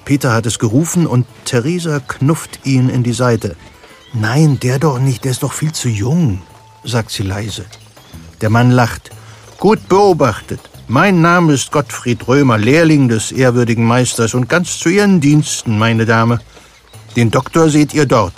[0.07, 3.57] Peter hat es gerufen und Theresa knufft ihn in die Seite.
[4.15, 6.41] Nein, der doch nicht, der ist doch viel zu jung,
[6.83, 7.67] sagt sie leise.
[8.41, 9.11] Der Mann lacht.
[9.59, 10.61] Gut beobachtet.
[10.89, 16.07] Mein Name ist Gottfried Römer, Lehrling des ehrwürdigen Meisters und ganz zu Ihren Diensten, meine
[16.07, 16.39] Dame.
[17.17, 18.35] Den Doktor seht ihr dort.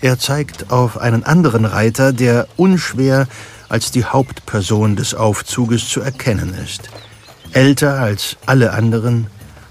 [0.00, 3.26] Er zeigt auf einen anderen Reiter, der unschwer
[3.68, 6.88] als die Hauptperson des Aufzuges zu erkennen ist.
[7.52, 9.26] Älter als alle anderen,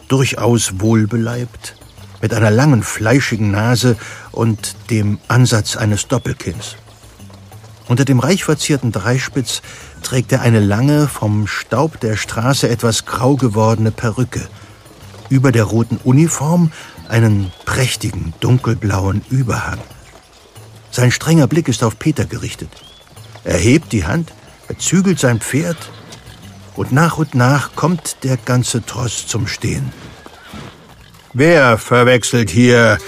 [0.09, 1.77] durchaus wohlbeleibt,
[2.21, 3.95] mit einer langen, fleischigen Nase
[4.33, 6.75] und dem Ansatz eines Doppelkinns.
[7.87, 9.61] Unter dem reich verzierten Dreispitz
[10.03, 14.47] trägt er eine lange, vom Staub der Straße etwas grau gewordene Perücke.
[15.29, 16.71] Über der roten Uniform
[17.09, 19.79] einen prächtigen, dunkelblauen Überhang.
[20.91, 22.69] Sein strenger Blick ist auf Peter gerichtet.
[23.43, 24.31] Er hebt die Hand,
[24.67, 25.77] er zügelt sein Pferd
[26.75, 29.91] und nach und nach kommt der ganze Tross zum Stehen.
[31.33, 32.99] Wer verwechselt hier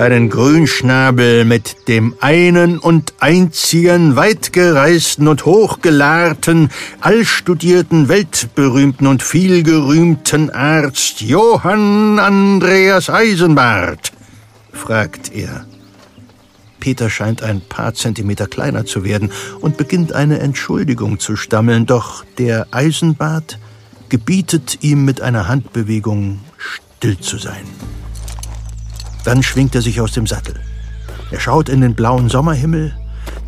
[0.00, 11.20] einen Grünschnabel mit dem einen und einzigen, weitgereisten und hochgelahrten, allstudierten, weltberühmten und vielgerühmten Arzt
[11.20, 14.12] Johann Andreas Eisenbart?
[14.72, 15.66] fragt er.
[16.80, 22.24] Peter scheint ein paar Zentimeter kleiner zu werden und beginnt eine Entschuldigung zu stammeln, doch
[22.38, 23.58] der Eisenbart
[24.08, 27.66] gebietet ihm mit einer Handbewegung still zu sein.
[29.24, 30.54] Dann schwingt er sich aus dem Sattel.
[31.30, 32.94] Er schaut in den blauen Sommerhimmel,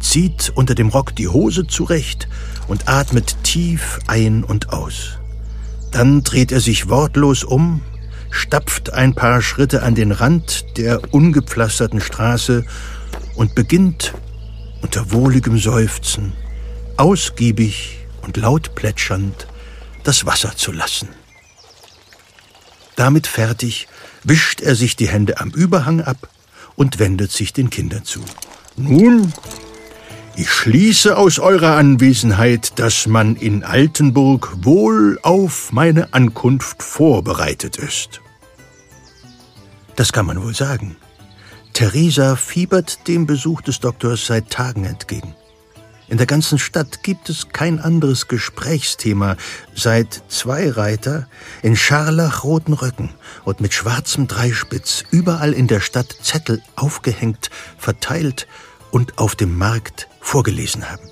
[0.00, 2.28] zieht unter dem Rock die Hose zurecht
[2.68, 5.18] und atmet tief ein und aus.
[5.90, 7.82] Dann dreht er sich wortlos um,
[8.30, 12.64] stapft ein paar Schritte an den Rand der ungepflasterten Straße
[13.34, 14.14] und beginnt
[14.80, 16.32] unter wohligem Seufzen,
[16.96, 19.46] ausgiebig und laut plätschernd,
[20.04, 21.08] das Wasser zu lassen.
[22.96, 23.88] Damit fertig
[24.24, 26.28] wischt er sich die Hände am Überhang ab
[26.76, 28.20] und wendet sich den Kindern zu.
[28.76, 29.32] Nun,
[30.34, 38.20] ich schließe aus eurer Anwesenheit, dass man in Altenburg wohl auf meine Ankunft vorbereitet ist.
[39.96, 40.96] Das kann man wohl sagen.
[41.74, 45.34] Theresa fiebert dem Besuch des Doktors seit Tagen entgegen.
[46.12, 49.38] In der ganzen Stadt gibt es kein anderes Gesprächsthema,
[49.74, 51.26] seit zwei Reiter
[51.62, 57.48] in scharlachroten Röcken und mit schwarzem Dreispitz überall in der Stadt Zettel aufgehängt,
[57.78, 58.46] verteilt
[58.90, 61.08] und auf dem Markt vorgelesen haben.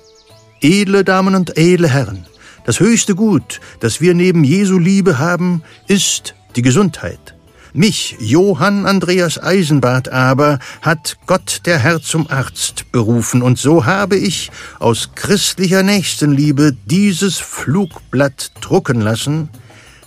[0.61, 2.27] Edle Damen und edle Herren,
[2.65, 7.33] das höchste Gut, das wir neben Jesu Liebe haben, ist die Gesundheit.
[7.73, 14.17] Mich, Johann Andreas Eisenbart aber, hat Gott der Herr zum Arzt berufen, und so habe
[14.17, 19.47] ich aus christlicher Nächstenliebe dieses Flugblatt drucken lassen,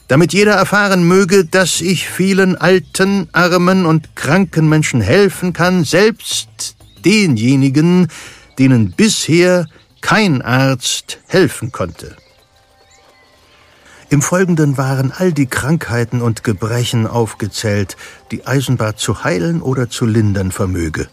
[0.08, 6.76] damit jeder erfahren möge, dass ich vielen alten, armen und kranken Menschen helfen kann, selbst
[7.02, 8.08] denjenigen,
[8.58, 9.66] denen bisher
[10.02, 12.14] kein Arzt helfen konnte.
[14.10, 17.96] Im Folgenden waren all die Krankheiten und Gebrechen aufgezählt,
[18.30, 21.08] die Eisenbart zu heilen oder zu lindern vermöge.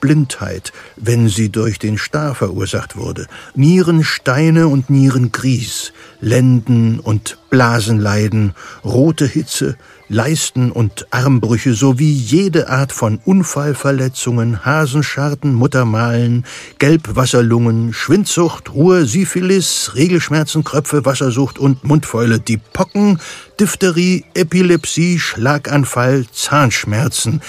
[0.00, 8.54] Blindheit, wenn sie durch den Star verursacht wurde, Nierensteine und Nierengries, Lenden- und Blasenleiden,
[8.84, 9.76] rote Hitze,
[10.08, 16.44] Leisten- und Armbrüche sowie jede Art von Unfallverletzungen, Hasenscharten, Muttermalen,
[16.78, 23.18] Gelbwasserlungen, Schwindsucht, Ruhe, Syphilis, Regelschmerzen, Kröpfe, Wassersucht und Mundfäule, die Pocken,
[23.58, 27.42] Diphtherie, Epilepsie, Schlaganfall, Zahnschmerzen,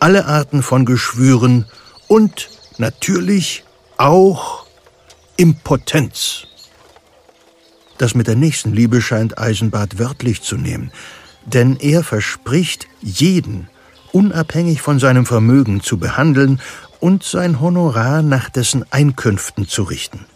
[0.00, 1.66] alle Arten von Geschwüren
[2.06, 3.64] und natürlich
[3.98, 4.64] auch
[5.36, 6.46] Impotenz.
[7.98, 10.90] Das mit der Nächstenliebe scheint Eisenbart wörtlich zu nehmen,
[11.52, 13.68] denn er verspricht, jeden,
[14.12, 16.60] unabhängig von seinem Vermögen zu behandeln
[17.00, 20.26] und sein Honorar nach dessen Einkünften zu richten.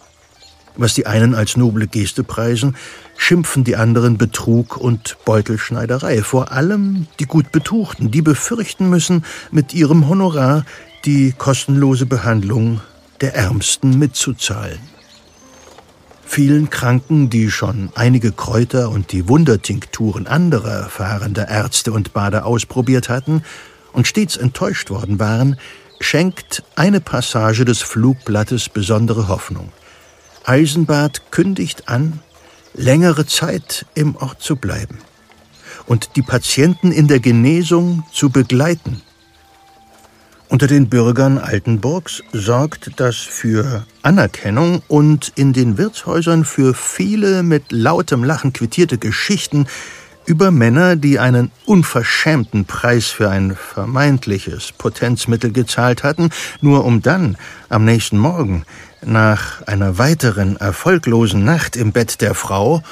[0.76, 2.76] Was die einen als noble Geste preisen,
[3.16, 6.22] schimpfen die anderen Betrug und Beutelschneiderei.
[6.22, 10.64] Vor allem die gut Betuchten, die befürchten müssen, mit ihrem Honorar
[11.04, 12.80] die kostenlose Behandlung
[13.20, 14.91] der Ärmsten mitzuzahlen.
[16.34, 23.10] Vielen Kranken, die schon einige Kräuter und die Wundertinkturen anderer erfahrener Ärzte und Bader ausprobiert
[23.10, 23.42] hatten
[23.92, 25.58] und stets enttäuscht worden waren,
[26.00, 29.72] schenkt eine Passage des Flugblattes besondere Hoffnung.
[30.46, 32.20] Eisenbart kündigt an,
[32.72, 35.00] längere Zeit im Ort zu bleiben
[35.84, 39.02] und die Patienten in der Genesung zu begleiten
[40.52, 47.72] unter den Bürgern Altenburgs sorgt das für Anerkennung und in den Wirtshäusern für viele mit
[47.72, 49.66] lautem Lachen quittierte Geschichten
[50.26, 56.28] über Männer, die einen unverschämten Preis für ein vermeintliches Potenzmittel gezahlt hatten,
[56.60, 57.38] nur um dann
[57.70, 58.66] am nächsten Morgen,
[59.02, 62.82] nach einer weiteren erfolglosen Nacht im Bett der Frau,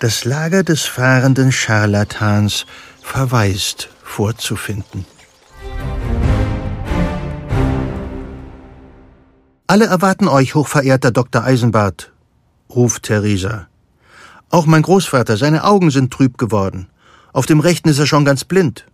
[0.00, 2.66] das Lager des fahrenden Scharlatans
[3.02, 5.06] verwaist vorzufinden.
[9.66, 11.42] Alle erwarten euch, hochverehrter Dr.
[11.42, 12.12] Eisenbart,
[12.68, 13.66] ruft Theresa.
[14.50, 16.88] Auch mein Großvater, seine Augen sind trüb geworden.
[17.32, 18.84] Auf dem rechten ist er schon ganz blind.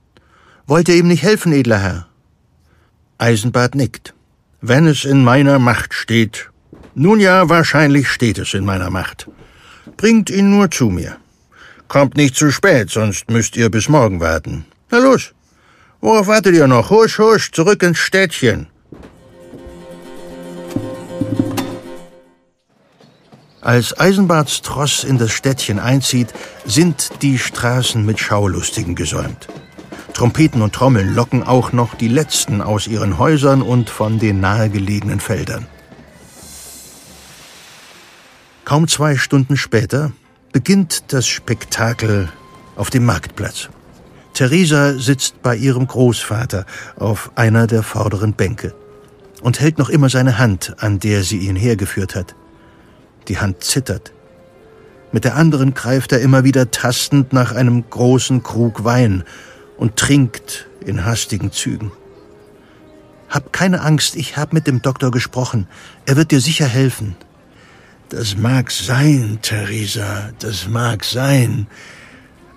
[0.69, 2.07] Wollt ihr ihm nicht helfen, edler Herr?
[3.19, 4.15] Eisenbart nickt.
[4.61, 6.51] Wenn es in meiner Macht steht.
[6.95, 9.29] Nun ja, wahrscheinlich steht es in meiner Macht.
[9.97, 11.17] Bringt ihn nur zu mir.
[11.89, 14.67] Kommt nicht zu spät, sonst müsst ihr bis morgen warten.
[14.91, 15.33] Na los.
[16.01, 16.91] Worauf wartet ihr noch?
[16.91, 18.69] Husch, husch, zurück ins Städtchen.
[23.63, 26.33] Als Eisenbarts Tross in das Städtchen einzieht,
[26.65, 29.49] sind die Straßen mit Schaulustigen gesäumt.
[30.15, 35.21] Trompeten und Trommeln locken auch noch die Letzten aus ihren Häusern und von den nahegelegenen
[35.21, 35.67] Feldern.
[38.65, 40.13] Kaum zwei Stunden später
[40.53, 42.31] beginnt das Spektakel
[42.77, 43.69] auf dem Marktplatz.
[44.33, 46.65] Theresa sitzt bei ihrem Großvater
[46.97, 48.75] auf einer der vorderen Bänke
[49.43, 52.35] und hält noch immer seine Hand, an der sie ihn hergeführt hat.
[53.29, 54.13] Die Hand zittert.
[55.13, 59.25] Mit der anderen greift er immer wieder tastend nach einem großen Krug Wein
[59.77, 61.93] und trinkt in hastigen Zügen.
[63.29, 65.69] Hab keine Angst, ich hab mit dem Doktor gesprochen.
[66.05, 67.17] Er wird dir sicher helfen.
[68.09, 71.69] Das mag sein, Theresa, das mag sein.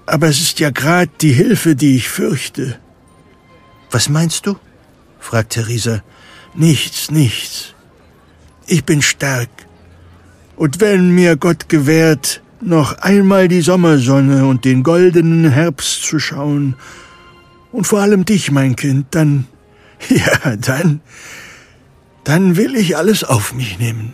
[0.05, 2.79] Aber es ist ja gerade die Hilfe, die ich fürchte.
[3.91, 4.57] Was meinst du?
[5.19, 6.03] fragt Theresa.
[6.55, 7.73] Nichts, nichts.
[8.65, 9.49] Ich bin stark.
[10.63, 16.75] Und wenn mir Gott gewährt, noch einmal die Sommersonne und den goldenen Herbst zu schauen,
[17.73, 19.45] und vor allem dich, mein Kind, dann,
[20.07, 21.01] ja, dann,
[22.23, 24.13] dann will ich alles auf mich nehmen.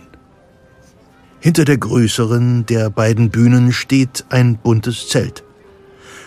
[1.39, 5.43] Hinter der größeren der beiden Bühnen steht ein buntes Zelt.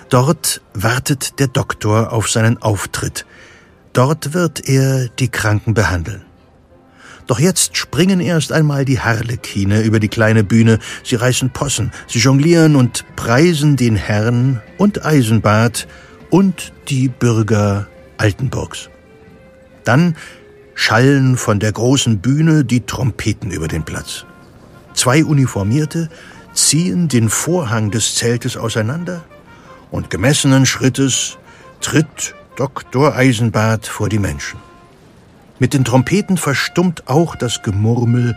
[0.08, 3.26] Dort wartet der Doktor auf seinen Auftritt.
[3.92, 6.22] Dort wird er die Kranken behandeln.
[7.32, 10.78] Doch jetzt springen erst einmal die Harlekine über die kleine Bühne.
[11.02, 15.88] Sie reißen Possen, sie jonglieren und preisen den Herrn und Eisenbart
[16.28, 18.90] und die Bürger Altenburgs.
[19.82, 20.14] Dann
[20.74, 24.26] schallen von der großen Bühne die Trompeten über den Platz.
[24.92, 26.10] Zwei Uniformierte
[26.52, 29.24] ziehen den Vorhang des Zeltes auseinander
[29.90, 31.38] und gemessenen Schrittes
[31.80, 33.16] tritt Dr.
[33.16, 34.60] Eisenbart vor die Menschen.
[35.58, 38.36] Mit den Trompeten verstummt auch das Gemurmel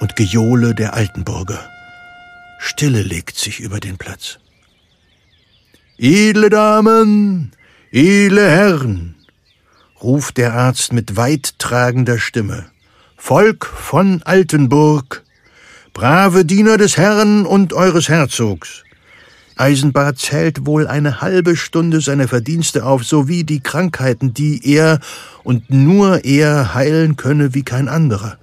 [0.00, 1.60] und Gejohle der Altenburger.
[2.58, 4.38] Stille legt sich über den Platz.
[5.96, 7.52] Edle Damen,
[7.90, 9.14] edle Herren,
[10.02, 12.66] ruft der Arzt mit weittragender Stimme.
[13.16, 15.24] Volk von Altenburg,
[15.92, 18.84] brave Diener des Herrn und eures Herzogs.
[19.58, 25.00] Eisenbart zählt wohl eine halbe Stunde seine Verdienste auf, sowie die Krankheiten, die er
[25.42, 28.38] und nur er heilen könne wie kein anderer.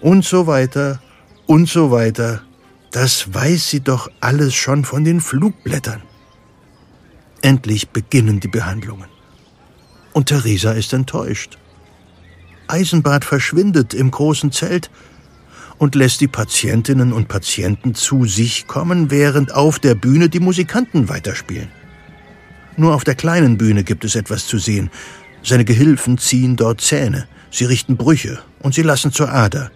[0.00, 1.00] Und so weiter
[1.46, 2.42] und so weiter.
[2.90, 6.02] Das weiß sie doch alles schon von den Flugblättern.
[7.40, 9.08] Endlich beginnen die Behandlungen.
[10.12, 11.56] Und Theresa ist enttäuscht.
[12.66, 14.90] Eisenbart verschwindet im großen Zelt,
[15.82, 21.08] und lässt die Patientinnen und Patienten zu sich kommen, während auf der Bühne die Musikanten
[21.08, 21.72] weiterspielen.
[22.76, 24.92] Nur auf der kleinen Bühne gibt es etwas zu sehen.
[25.42, 29.72] Seine Gehilfen ziehen dort Zähne, sie richten Brüche und sie lassen zur Ader.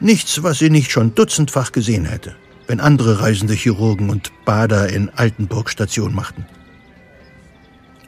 [0.00, 2.34] Nichts, was sie nicht schon dutzendfach gesehen hätte,
[2.66, 6.46] wenn andere reisende Chirurgen und Bader in Altenburg Station machten.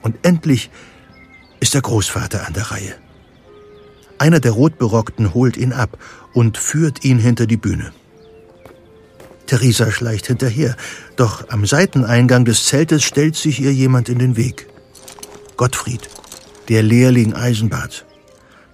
[0.02, 0.68] Und endlich
[1.60, 2.96] ist der Großvater an der Reihe.
[4.20, 5.96] Einer der Rotberockten holt ihn ab
[6.32, 7.92] und führt ihn hinter die Bühne.
[9.46, 10.76] Theresa schleicht hinterher,
[11.16, 14.68] doch am Seiteneingang des Zeltes stellt sich ihr jemand in den Weg.
[15.56, 16.08] Gottfried,
[16.68, 18.04] der Lehrling Eisenbarts.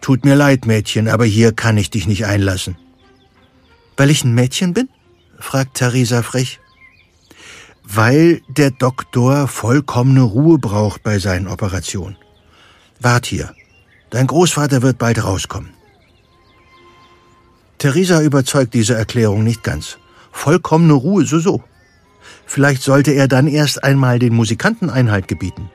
[0.01, 2.77] Tut mir leid, Mädchen, aber hier kann ich dich nicht einlassen.
[3.97, 4.89] Weil ich ein Mädchen bin?
[5.39, 6.61] fragt Theresa frech.
[7.83, 12.17] Weil der Doktor vollkommene Ruhe braucht bei seinen Operationen.
[13.01, 13.55] Wart hier,
[14.11, 15.76] Dein Großvater wird bald rauskommen.
[17.79, 19.99] Theresa überzeugt diese Erklärung nicht ganz.
[20.33, 21.63] Vollkommene Ruhe, so so.
[22.47, 25.71] Vielleicht sollte er dann erst einmal den Musikanten Einhalt gebieten.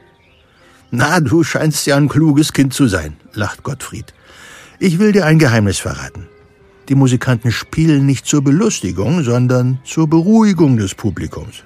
[0.89, 4.14] Na, du scheinst ja ein kluges Kind zu sein, lacht Gottfried.
[4.80, 6.28] Ich will dir ein Geheimnis verraten.
[6.89, 11.64] Die Musikanten spielen nicht zur Belustigung, sondern zur Beruhigung des Publikums.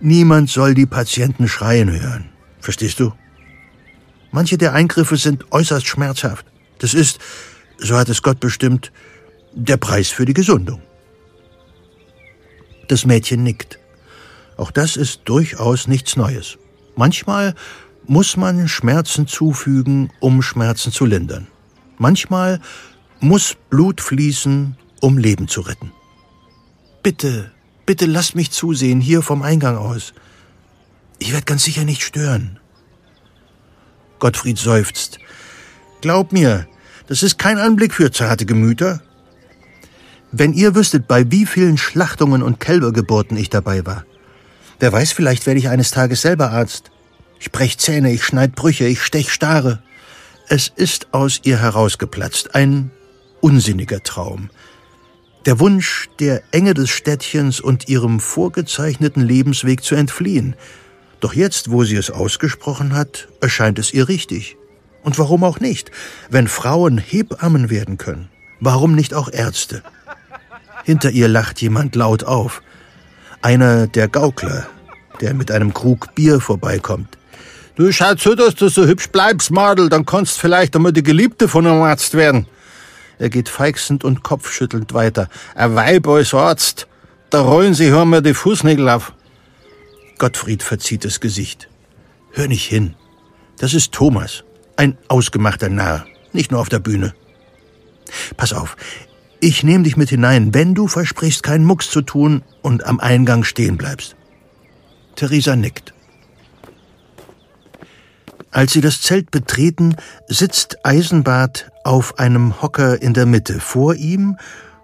[0.00, 2.30] Niemand soll die Patienten schreien hören.
[2.60, 3.12] Verstehst du?
[4.32, 6.46] Manche der Eingriffe sind äußerst schmerzhaft.
[6.78, 7.18] Das ist,
[7.78, 8.90] so hat es Gott bestimmt,
[9.56, 10.82] der Preis für die Gesundung.
[12.88, 13.78] Das Mädchen nickt.
[14.56, 16.58] Auch das ist durchaus nichts Neues.
[16.94, 17.54] Manchmal
[18.06, 21.48] muss man Schmerzen zufügen, um Schmerzen zu lindern.
[21.98, 22.60] Manchmal
[23.18, 25.90] muss Blut fließen, um Leben zu retten.
[27.02, 27.50] Bitte,
[27.86, 30.12] bitte lasst mich zusehen, hier vom Eingang aus.
[31.18, 32.60] Ich werde ganz sicher nicht stören.
[34.18, 35.18] Gottfried seufzt.
[36.02, 36.66] Glaub mir,
[37.06, 39.02] das ist kein Anblick für zarte Gemüter.
[40.32, 44.04] Wenn ihr wüsstet, bei wie vielen Schlachtungen und Kälbergeburten ich dabei war.
[44.78, 46.90] Wer weiß, vielleicht werde ich eines Tages selber Arzt.
[47.38, 49.82] Ich brech Zähne, ich schneid Brüche, ich stech Stare.
[50.48, 52.90] Es ist aus ihr herausgeplatzt, ein
[53.40, 54.50] unsinniger Traum.
[55.46, 60.56] Der Wunsch, der Enge des Städtchens und ihrem vorgezeichneten Lebensweg zu entfliehen–
[61.20, 64.56] Doch jetzt, wo sie es ausgesprochen hat, erscheint es ihr richtig.
[65.02, 65.90] Und warum auch nicht?
[66.30, 68.28] Wenn Frauen Hebammen werden können,
[68.60, 69.82] warum nicht auch Ärzte?
[70.86, 72.62] Hinter ihr lacht jemand laut auf.
[73.42, 74.68] Einer der Gaukler,
[75.20, 77.18] der mit einem Krug Bier vorbeikommt.
[77.74, 81.48] Du schau zu, dass du so hübsch bleibst, Madel, dann kannst vielleicht einmal die Geliebte
[81.48, 82.46] von einem Arzt werden.
[83.18, 85.28] Er geht feixend und kopfschüttelnd weiter.
[85.56, 86.86] Ein Weib als Arzt,
[87.30, 89.12] da rollen sich mir die Fußnägel auf.
[90.18, 91.68] Gottfried verzieht das Gesicht.
[92.30, 92.94] Hör nicht hin.
[93.58, 94.44] Das ist Thomas.
[94.76, 96.06] Ein ausgemachter Narr.
[96.32, 97.12] Nicht nur auf der Bühne.
[98.36, 98.76] Pass auf.
[99.40, 103.44] Ich nehme dich mit hinein, wenn du versprichst, keinen Mucks zu tun und am Eingang
[103.44, 104.16] stehen bleibst.
[105.14, 105.92] Theresa nickt.
[108.50, 109.96] Als sie das Zelt betreten,
[110.28, 113.60] sitzt Eisenbart auf einem Hocker in der Mitte.
[113.60, 114.38] Vor ihm,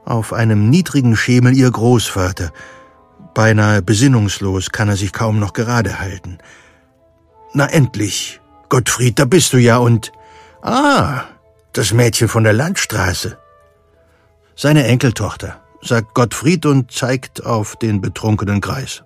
[0.04, 2.52] auf einem niedrigen Schemel, ihr Großvater.
[3.34, 6.38] Beinahe besinnungslos kann er sich kaum noch gerade halten.
[7.54, 10.12] Na endlich, Gottfried, da bist du ja und...
[10.60, 11.24] Ah,
[11.72, 13.38] das Mädchen von der Landstraße.
[14.54, 19.02] Seine Enkeltochter, sagt Gottfried und zeigt auf den betrunkenen Greis.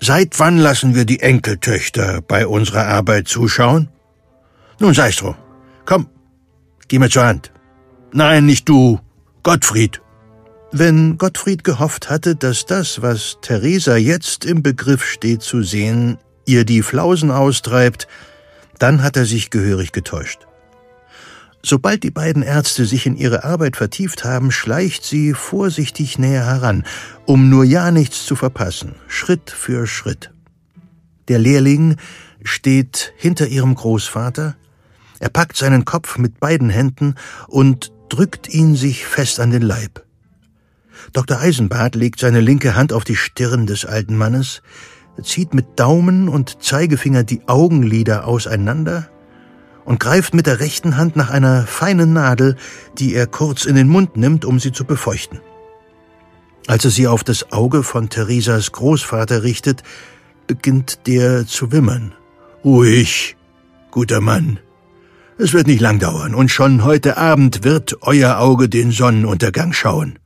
[0.00, 3.88] Seit wann lassen wir die Enkeltöchter bei unserer Arbeit zuschauen?
[4.78, 5.34] Nun sei's drum.
[5.84, 6.08] Komm,
[6.88, 7.52] geh mir zur Hand.
[8.12, 9.00] Nein, nicht du,
[9.42, 10.00] Gottfried.
[10.72, 16.64] Wenn Gottfried gehofft hatte, dass das, was Theresa jetzt im Begriff steht zu sehen, ihr
[16.64, 18.08] die Flausen austreibt,
[18.78, 20.46] dann hat er sich gehörig getäuscht.
[21.66, 26.84] Sobald die beiden Ärzte sich in ihre Arbeit vertieft haben, schleicht sie vorsichtig näher heran,
[27.24, 30.30] um nur ja nichts zu verpassen, Schritt für Schritt.
[31.28, 31.96] Der Lehrling
[32.42, 34.56] steht hinter ihrem Großvater,
[35.20, 37.14] er packt seinen Kopf mit beiden Händen
[37.48, 40.04] und drückt ihn sich fest an den Leib.
[41.14, 41.40] Dr.
[41.40, 44.60] Eisenbart legt seine linke Hand auf die Stirn des alten Mannes,
[45.22, 49.08] zieht mit Daumen und Zeigefinger die Augenlider auseinander
[49.84, 52.56] und greift mit der rechten Hand nach einer feinen Nadel,
[52.98, 55.40] die er kurz in den Mund nimmt, um sie zu befeuchten.
[56.66, 59.82] Als er sie auf das Auge von Theresas Großvater richtet,
[60.46, 62.14] beginnt der zu wimmern.
[62.64, 63.36] Ruhig,
[63.90, 64.58] guter Mann.
[65.36, 70.18] Es wird nicht lang dauern, und schon heute Abend wird euer Auge den Sonnenuntergang schauen.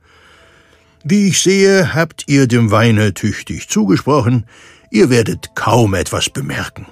[1.03, 4.45] Wie ich sehe, habt ihr dem Weine tüchtig zugesprochen,
[4.91, 6.85] ihr werdet kaum etwas bemerken.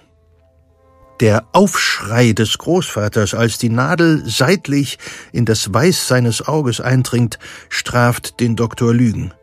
[1.19, 4.99] Der Aufschrei des Großvaters, als die Nadel seitlich
[5.31, 7.39] in das Weiß seines Auges eindringt,
[7.69, 9.33] straft den Doktor Lügen.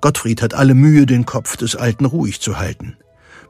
[0.00, 2.96] Gottfried hat alle Mühe, den Kopf des Alten ruhig zu halten.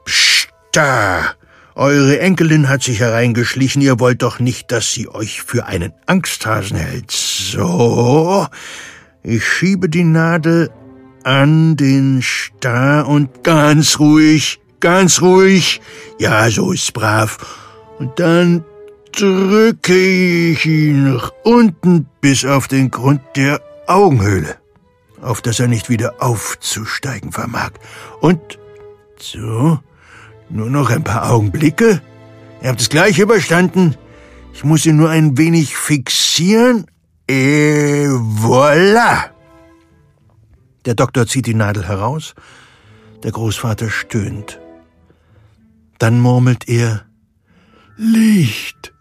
[0.05, 1.35] Psst, da!
[1.77, 6.77] Eure Enkelin hat sich hereingeschlichen, ihr wollt doch nicht, dass sie euch für einen Angsthasen
[6.77, 7.13] hält.
[7.13, 8.47] So,
[9.23, 10.71] ich schiebe die Nadel
[11.23, 15.81] an den Star und ganz ruhig, ganz ruhig.
[16.19, 17.39] Ja, so ist's brav.
[18.01, 18.65] Und dann
[19.13, 24.57] drücke ich ihn nach unten bis auf den Grund der Augenhöhle,
[25.21, 27.73] auf dass er nicht wieder aufzusteigen vermag.
[28.23, 28.41] Und
[29.19, 29.79] so,
[30.49, 32.01] nur noch ein paar Augenblicke.
[32.63, 33.97] Ihr habt es gleich überstanden.
[34.55, 36.87] Ich muss ihn nur ein wenig fixieren.
[37.29, 39.29] Et voilà!
[40.87, 42.35] Der Doktor zieht die Nadel heraus.
[43.25, 44.59] Der Großvater stöhnt.
[45.99, 47.05] Dann murmelt er
[48.03, 48.95] Licht.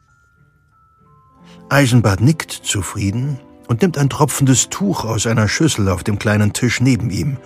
[1.70, 3.40] Eisenbart nickt zufrieden
[3.70, 7.38] und nimmt ein tropfendes Tuch aus einer Schüssel auf dem kleinen Tisch neben ihm.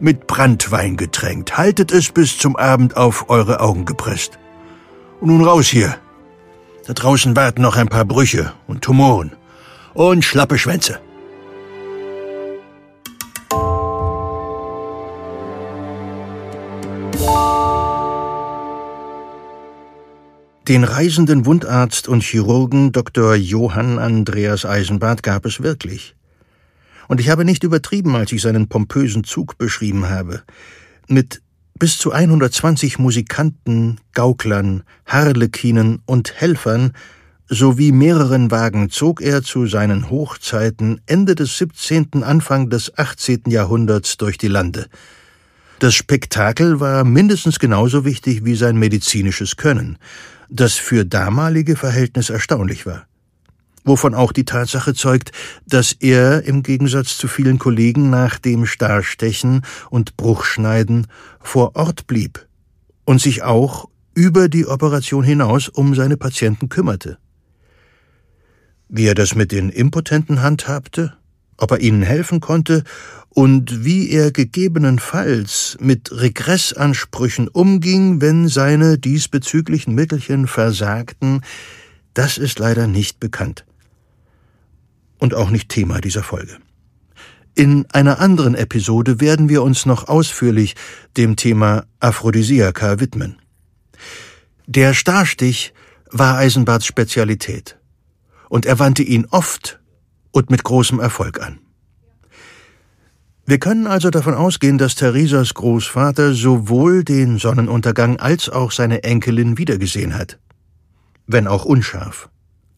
[0.00, 1.56] Mit Brandwein getränkt.
[1.56, 4.40] Haltet es bis zum Abend auf eure Augen gepresst.
[5.20, 5.98] Und nun raus hier.
[6.88, 9.36] Da draußen warten noch ein paar Brüche und Tumoren.
[9.94, 10.98] Und schlappe Schwänze.
[20.68, 23.34] Den reisenden Wundarzt und Chirurgen Dr.
[23.34, 26.14] Johann Andreas Eisenbart gab es wirklich.
[27.08, 30.42] Und ich habe nicht übertrieben, als ich seinen pompösen Zug beschrieben habe.
[31.08, 31.40] Mit
[31.78, 36.92] bis zu 120 Musikanten, Gauklern, Harlekinen und Helfern
[37.48, 43.44] sowie mehreren Wagen zog er zu seinen Hochzeiten Ende des 17., Anfang des 18.
[43.46, 44.88] Jahrhunderts durch die Lande.
[45.78, 49.96] Das Spektakel war mindestens genauso wichtig wie sein medizinisches Können
[50.48, 53.06] das für damalige Verhältnisse erstaunlich war.
[53.84, 55.32] Wovon auch die Tatsache zeugt,
[55.66, 61.06] dass er im Gegensatz zu vielen Kollegen nach dem Starstechen und Bruchschneiden
[61.40, 62.46] vor Ort blieb
[63.04, 67.18] und sich auch über die Operation hinaus um seine Patienten kümmerte.
[68.88, 71.18] Wie er das mit den Impotenten handhabte?
[71.58, 72.84] ob er ihnen helfen konnte
[73.30, 81.42] und wie er gegebenenfalls mit Regressansprüchen umging, wenn seine diesbezüglichen Mittelchen versagten,
[82.14, 83.64] das ist leider nicht bekannt.
[85.18, 86.58] Und auch nicht Thema dieser Folge.
[87.54, 90.76] In einer anderen Episode werden wir uns noch ausführlich
[91.16, 93.36] dem Thema Aphrodisiaka widmen.
[94.66, 95.74] Der Starstich
[96.10, 97.76] war Eisenbarts Spezialität,
[98.48, 99.80] und er wandte ihn oft
[100.30, 101.58] und mit großem Erfolg an.
[103.48, 109.56] Wir können also davon ausgehen, dass Theresas Großvater sowohl den Sonnenuntergang als auch seine Enkelin
[109.56, 110.38] wiedergesehen hat.
[111.26, 112.28] Wenn auch unscharf.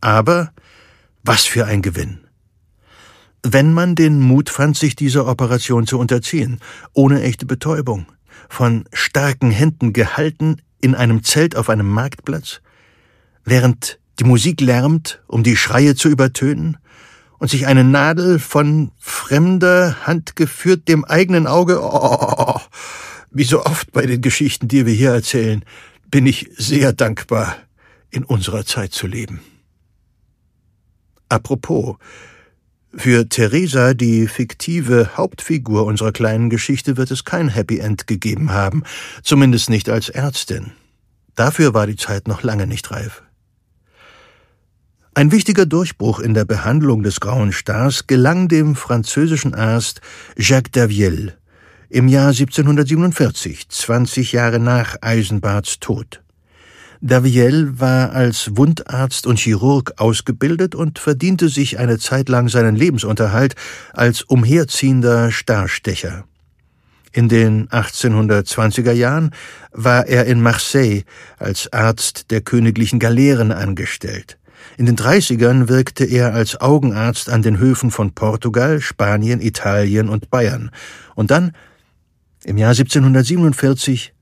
[0.00, 0.52] Aber
[1.24, 2.20] was für ein Gewinn.
[3.42, 6.60] Wenn man den Mut fand, sich dieser Operation zu unterziehen,
[6.92, 8.06] ohne echte Betäubung,
[8.48, 12.60] von starken Händen gehalten in einem Zelt auf einem Marktplatz,
[13.44, 16.76] während die Musik lärmt, um die Schreie zu übertönen,
[17.40, 21.80] und sich eine Nadel von fremder Hand geführt dem eigenen Auge.
[21.82, 22.60] Oh,
[23.32, 25.64] wie so oft bei den Geschichten, die wir hier erzählen,
[26.10, 27.56] bin ich sehr dankbar,
[28.10, 29.40] in unserer Zeit zu leben.
[31.28, 31.96] Apropos,
[32.94, 38.82] für Theresa, die fiktive Hauptfigur unserer kleinen Geschichte, wird es kein Happy End gegeben haben,
[39.22, 40.72] zumindest nicht als Ärztin.
[41.36, 43.22] Dafür war die Zeit noch lange nicht reif.
[45.20, 50.00] Ein wichtiger Durchbruch in der Behandlung des Grauen Stars gelang dem französischen Arzt
[50.38, 51.36] Jacques Daviel
[51.90, 56.22] im Jahr 1747, 20 Jahre nach Eisenbarts Tod.
[57.02, 63.56] Daviel war als Wundarzt und Chirurg ausgebildet und verdiente sich eine Zeit lang seinen Lebensunterhalt
[63.92, 66.24] als umherziehender Starstecher.
[67.12, 69.34] In den 1820er Jahren
[69.70, 71.02] war er in Marseille
[71.38, 74.38] als Arzt der königlichen Galeeren angestellt.
[74.76, 80.30] In den 30ern wirkte er als Augenarzt an den Höfen von Portugal, Spanien, Italien und
[80.30, 80.70] Bayern.
[81.14, 81.52] Und dann,
[82.44, 84.12] im Jahr 1747,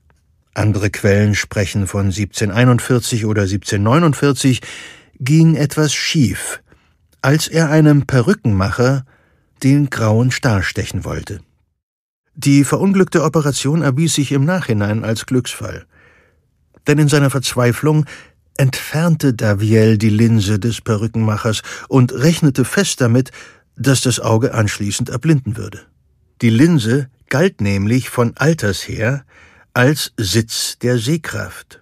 [0.53, 4.61] andere Quellen sprechen von 1741 oder 1749,
[5.19, 6.61] ging etwas schief,
[7.21, 9.05] als er einem Perückenmacher
[9.63, 11.41] den grauen Star stechen wollte.
[12.35, 15.85] Die verunglückte Operation erwies sich im Nachhinein als Glücksfall.
[16.87, 18.05] Denn in seiner Verzweiflung
[18.59, 23.31] entfernte Daviel die Linse des Perückenmachers und rechnete fest damit,
[23.77, 25.81] dass das Auge anschließend erblinden würde.
[26.41, 29.23] Die Linse galt nämlich von alters her
[29.73, 31.81] als Sitz der Sehkraft.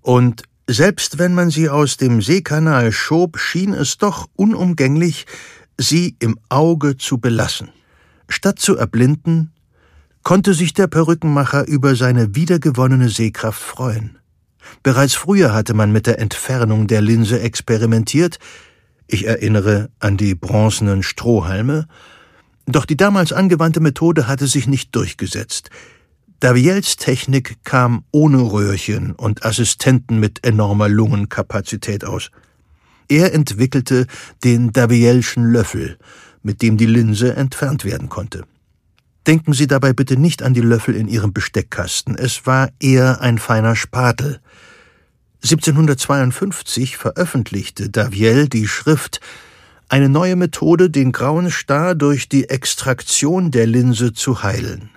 [0.00, 5.26] Und selbst wenn man sie aus dem Sehkanal schob, schien es doch unumgänglich,
[5.78, 7.68] sie im Auge zu belassen.
[8.28, 9.52] Statt zu erblinden,
[10.24, 14.18] konnte sich der Perückenmacher über seine wiedergewonnene Sehkraft freuen.
[14.82, 18.38] Bereits früher hatte man mit der Entfernung der Linse experimentiert,
[19.06, 21.86] ich erinnere an die bronzenen Strohhalme,
[22.66, 25.70] doch die damals angewandte Methode hatte sich nicht durchgesetzt.
[26.40, 32.30] Daviels Technik kam ohne Röhrchen und Assistenten mit enormer Lungenkapazität aus.
[33.08, 34.06] Er entwickelte
[34.42, 35.98] den Davielschen Löffel,
[36.42, 38.44] mit dem die Linse entfernt werden konnte.
[39.26, 43.38] Denken Sie dabei bitte nicht an die Löffel in Ihrem Besteckkasten, es war eher ein
[43.38, 44.40] feiner Spatel.
[45.42, 49.20] 1752 veröffentlichte Daviel die Schrift
[49.88, 54.90] Eine neue Methode, den grauen Star durch die Extraktion der Linse zu heilen.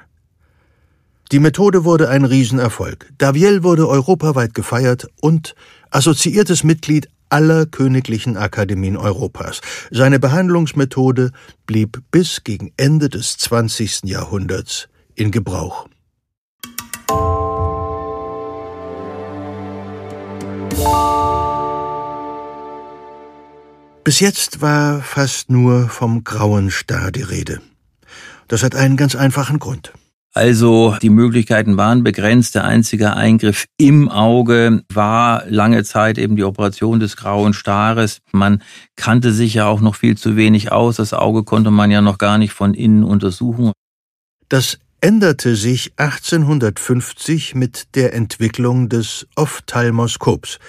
[1.31, 3.11] Die Methode wurde ein Riesenerfolg.
[3.17, 5.55] Daviel wurde europaweit gefeiert und
[5.89, 9.61] assoziiertes Mitglied aller königlichen Akademien Europas.
[9.91, 11.31] Seine Behandlungsmethode
[11.65, 14.03] blieb bis gegen Ende des 20.
[14.03, 15.87] Jahrhunderts in Gebrauch.
[24.03, 27.61] Bis jetzt war fast nur vom grauen Star die Rede.
[28.47, 29.91] Das hat einen ganz einfachen Grund.
[30.37, 32.53] Also die Möglichkeiten waren begrenzt.
[32.53, 38.19] Der einzige Eingriff im Auge war lange Zeit eben die Operation des grauen Stares.
[38.31, 38.61] Man
[38.95, 40.97] kannte sich ja auch noch viel zu wenig aus.
[40.97, 43.71] Das Auge konnte man ja noch gar nicht von innen untersuchen.
[44.47, 50.59] Das änderte sich 1850 mit der Entwicklung des Ophthalmoskops,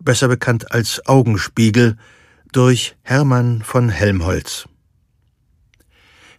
[0.00, 1.96] besser bekannt als Augenspiegel,
[2.52, 4.66] durch Hermann von Helmholtz.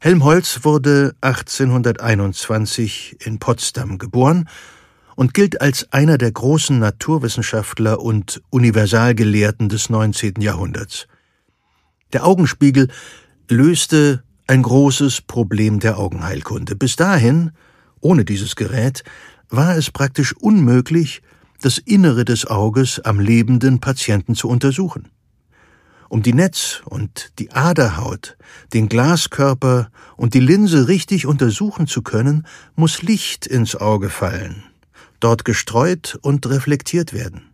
[0.02, 4.48] Helmholtz wurde 1821 in Potsdam geboren
[5.18, 10.36] und gilt als einer der großen Naturwissenschaftler und Universalgelehrten des 19.
[10.40, 11.08] Jahrhunderts.
[12.14, 12.88] Der Augenspiegel
[13.50, 16.78] löste ein großes Problem der Augenheilkunde.
[16.78, 17.52] Bis dahin,
[18.00, 19.04] ohne dieses Gerät,
[19.50, 21.22] war es praktisch unmöglich,
[21.62, 25.10] das Innere des Auges am lebenden Patienten zu untersuchen.
[26.10, 28.36] Um die Netz- und die Aderhaut,
[28.74, 34.64] den Glaskörper und die Linse richtig untersuchen zu können, muss Licht ins Auge fallen,
[35.20, 37.52] dort gestreut und reflektiert werden.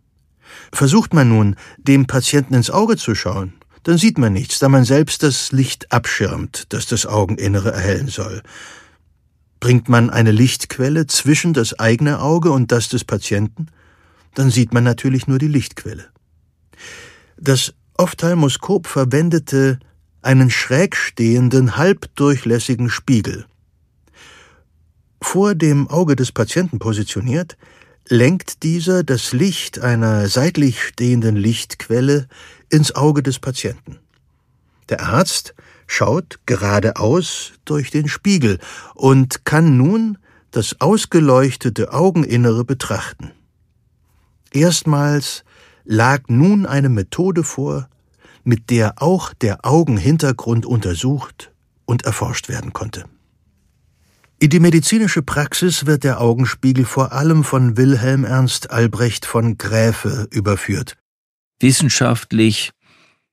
[0.72, 3.52] Versucht man nun, dem Patienten ins Auge zu schauen,
[3.82, 8.42] dann sieht man nichts, da man selbst das Licht abschirmt, das das Augeninnere erhellen soll.
[9.60, 13.66] Bringt man eine Lichtquelle zwischen das eigene Auge und das des Patienten,
[14.34, 16.06] dann sieht man natürlich nur die Lichtquelle.
[17.36, 19.78] Das Ophthalmoskop verwendete
[20.22, 23.46] einen schräg stehenden, halbdurchlässigen Spiegel.
[25.22, 27.56] Vor dem Auge des Patienten positioniert,
[28.08, 32.28] lenkt dieser das Licht einer seitlich stehenden Lichtquelle
[32.68, 33.98] ins Auge des Patienten.
[34.88, 35.54] Der Arzt
[35.86, 38.58] schaut geradeaus durch den Spiegel
[38.94, 40.18] und kann nun
[40.50, 43.32] das ausgeleuchtete Augeninnere betrachten.
[44.52, 45.44] Erstmals
[45.86, 47.88] lag nun eine Methode vor,
[48.44, 51.52] mit der auch der Augenhintergrund untersucht
[51.84, 53.04] und erforscht werden konnte.
[54.38, 60.28] In die medizinische Praxis wird der Augenspiegel vor allem von Wilhelm Ernst Albrecht von Gräfe
[60.30, 60.96] überführt.
[61.58, 62.72] Wissenschaftlich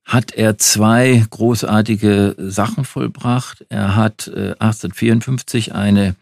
[0.06, 3.66] hat er zwei großartige Sachen vollbracht.
[3.70, 6.16] Er hat 1854 äh, eine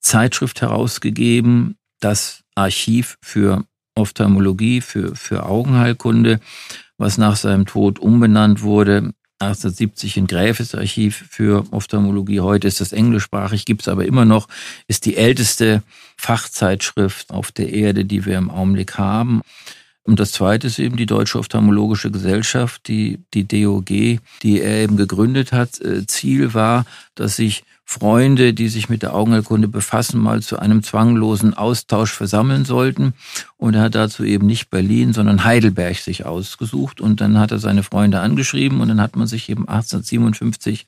[0.00, 3.64] Zeitschrift herausgegeben, das Archiv für
[3.94, 6.40] Ophthalmologie, für, für Augenheilkunde,
[6.98, 12.40] was nach seinem Tod umbenannt wurde 1870 in Gräfes Archiv für Ophthalmologie.
[12.40, 14.48] Heute ist das englischsprachig, gibt es aber immer noch,
[14.86, 15.82] ist die älteste
[16.16, 19.42] Fachzeitschrift auf der Erde, die wir im Augenblick haben.
[20.04, 24.96] Und das zweite ist eben die Deutsche Ophthalmologische Gesellschaft, die, die DOG, die er eben
[24.96, 25.80] gegründet hat.
[25.80, 26.84] Äh, Ziel war,
[27.14, 32.64] dass sich Freunde, die sich mit der Augenheilkunde befassen, mal zu einem zwanglosen Austausch versammeln
[32.64, 33.14] sollten.
[33.64, 37.00] Und er hat dazu eben nicht Berlin, sondern Heidelberg sich ausgesucht.
[37.00, 40.84] Und dann hat er seine Freunde angeschrieben und dann hat man sich eben 1857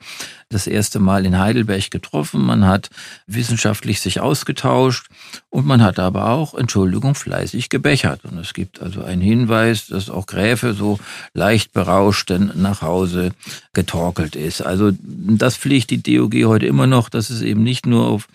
[0.50, 2.44] das erste Mal in Heidelberg getroffen.
[2.44, 2.90] Man hat
[3.26, 5.06] wissenschaftlich sich ausgetauscht
[5.48, 8.26] und man hat aber auch, Entschuldigung, fleißig gebechert.
[8.26, 10.98] Und es gibt also einen Hinweis, dass auch Gräfe so
[11.32, 13.30] leicht berauscht denn nach Hause
[13.72, 14.60] getorkelt ist.
[14.60, 18.28] Also das pflegt die DOG heute immer noch, dass es eben nicht nur auf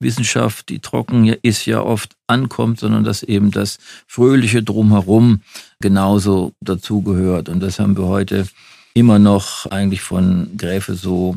[0.00, 5.42] Wissenschaft, die trocken ist, ja oft ankommt, sondern dass eben das Fröhliche drumherum
[5.80, 7.48] genauso dazugehört.
[7.48, 8.46] Und das haben wir heute
[8.94, 11.36] immer noch eigentlich von Gräfe so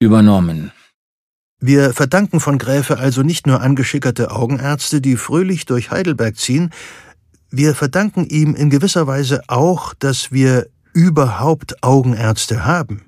[0.00, 0.72] übernommen.
[1.60, 6.70] Wir verdanken von Gräfe also nicht nur angeschickerte Augenärzte, die fröhlich durch Heidelberg ziehen,
[7.50, 13.02] wir verdanken ihm in gewisser Weise auch, dass wir überhaupt Augenärzte haben,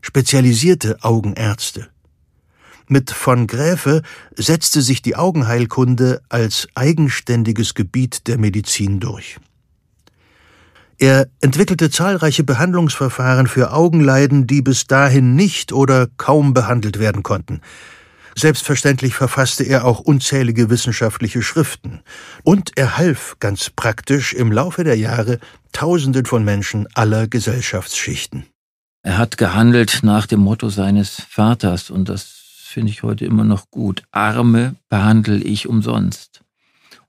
[0.00, 1.88] spezialisierte Augenärzte.
[2.86, 4.02] Mit von Gräfe
[4.36, 9.38] setzte sich die Augenheilkunde als eigenständiges Gebiet der Medizin durch.
[10.98, 17.60] Er entwickelte zahlreiche Behandlungsverfahren für Augenleiden, die bis dahin nicht oder kaum behandelt werden konnten.
[18.36, 22.00] Selbstverständlich verfasste er auch unzählige wissenschaftliche Schriften.
[22.42, 25.38] Und er half ganz praktisch im Laufe der Jahre
[25.72, 28.46] Tausenden von Menschen aller Gesellschaftsschichten.
[29.02, 32.43] Er hat gehandelt nach dem Motto seines Vaters und das
[32.74, 34.02] finde ich heute immer noch gut.
[34.10, 36.42] Arme behandle ich umsonst.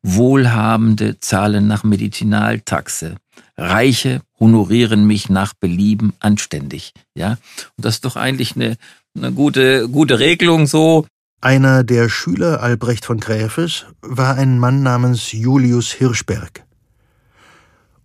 [0.03, 3.15] Wohlhabende zahlen nach Medizinaltaxe.
[3.57, 6.93] Reiche honorieren mich nach Belieben anständig.
[7.15, 7.39] Ja,
[7.77, 8.77] und das ist doch eigentlich eine,
[9.17, 11.07] eine gute, gute Regelung so.
[11.41, 16.63] Einer der Schüler Albrecht von Gräfes war ein Mann namens Julius Hirschberg.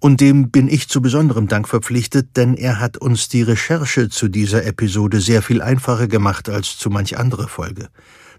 [0.01, 4.29] Und dem bin ich zu besonderem Dank verpflichtet, denn er hat uns die Recherche zu
[4.29, 7.91] dieser Episode sehr viel einfacher gemacht als zu manch andere Folge.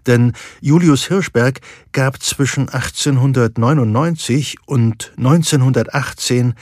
[0.06, 1.60] Denn Julius Hirschberg
[1.92, 6.54] gab zwischen 1899 und 1918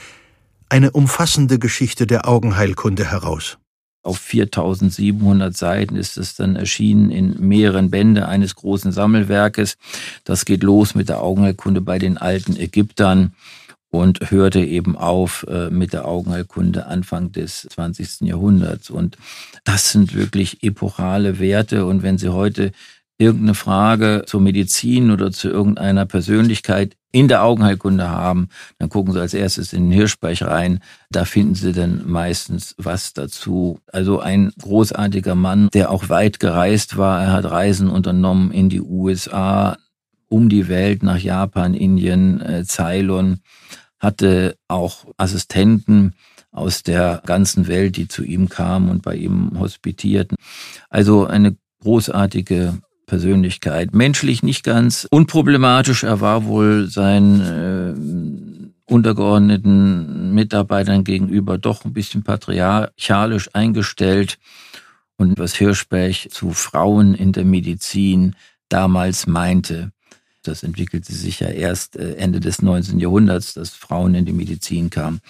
[0.69, 3.57] eine umfassende Geschichte der Augenheilkunde heraus.
[4.03, 9.77] Auf 4700 Seiten ist es dann erschienen in mehreren Bände eines großen Sammelwerkes.
[10.23, 13.33] Das geht los mit der Augenheilkunde bei den alten Ägyptern
[13.91, 18.21] und hörte eben auf äh, mit der Augenheilkunde Anfang des 20.
[18.21, 18.89] Jahrhunderts.
[18.89, 19.17] Und
[19.65, 21.85] das sind wirklich epochale Werte.
[21.85, 22.71] Und wenn Sie heute
[23.17, 28.47] irgendeine Frage zur Medizin oder zu irgendeiner Persönlichkeit in der Augenheilkunde haben,
[28.79, 30.79] dann gucken Sie als erstes in den Hirschberg rein.
[31.09, 33.79] Da finden Sie dann meistens was dazu.
[33.91, 37.21] Also ein großartiger Mann, der auch weit gereist war.
[37.21, 39.77] Er hat Reisen unternommen in die USA,
[40.29, 43.41] um die Welt, nach Japan, Indien, äh, Ceylon
[44.01, 46.15] hatte auch Assistenten
[46.51, 50.35] aus der ganzen Welt, die zu ihm kamen und bei ihm hospitierten.
[50.89, 53.93] Also eine großartige Persönlichkeit.
[53.93, 56.03] Menschlich nicht ganz unproblematisch.
[56.03, 57.41] Er war wohl sein
[58.87, 64.37] äh, untergeordneten Mitarbeitern gegenüber doch ein bisschen patriarchalisch eingestellt.
[65.17, 68.35] Und was Hirschberg zu Frauen in der Medizin
[68.69, 69.91] damals meinte,
[70.41, 72.99] das entwickelte sich ja erst äh, Ende des 19.
[72.99, 75.21] Jahrhunderts, dass Frauen in die Medizin kamen.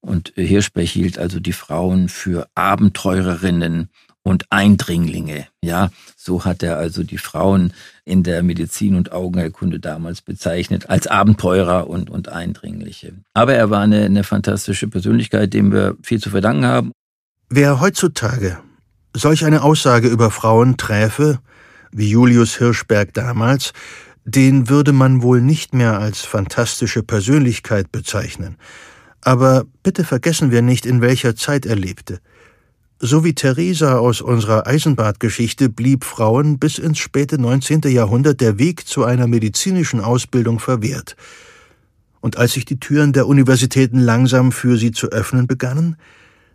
[0.00, 3.90] Und Hirschberg hielt also die Frauen für Abenteurerinnen
[4.22, 5.46] und Eindringlinge.
[5.62, 7.72] Ja, so hat er also die Frauen
[8.04, 13.14] in der Medizin und Augenerkunde damals bezeichnet als Abenteurer und, und Eindringliche.
[13.34, 16.92] Aber er war eine, eine fantastische Persönlichkeit, dem wir viel zu verdanken haben.
[17.48, 18.58] Wer heutzutage
[19.14, 21.38] solch eine Aussage über Frauen träfe,
[21.92, 23.72] wie Julius Hirschberg damals,
[24.26, 28.56] den würde man wohl nicht mehr als fantastische Persönlichkeit bezeichnen.
[29.20, 32.20] Aber bitte vergessen wir nicht, in welcher Zeit er lebte.
[32.98, 37.82] So wie Theresa aus unserer Eisenbadgeschichte blieb Frauen bis ins späte 19.
[37.82, 41.14] Jahrhundert der Weg zu einer medizinischen Ausbildung verwehrt.
[42.20, 45.96] Und als sich die Türen der Universitäten langsam für sie zu öffnen begannen,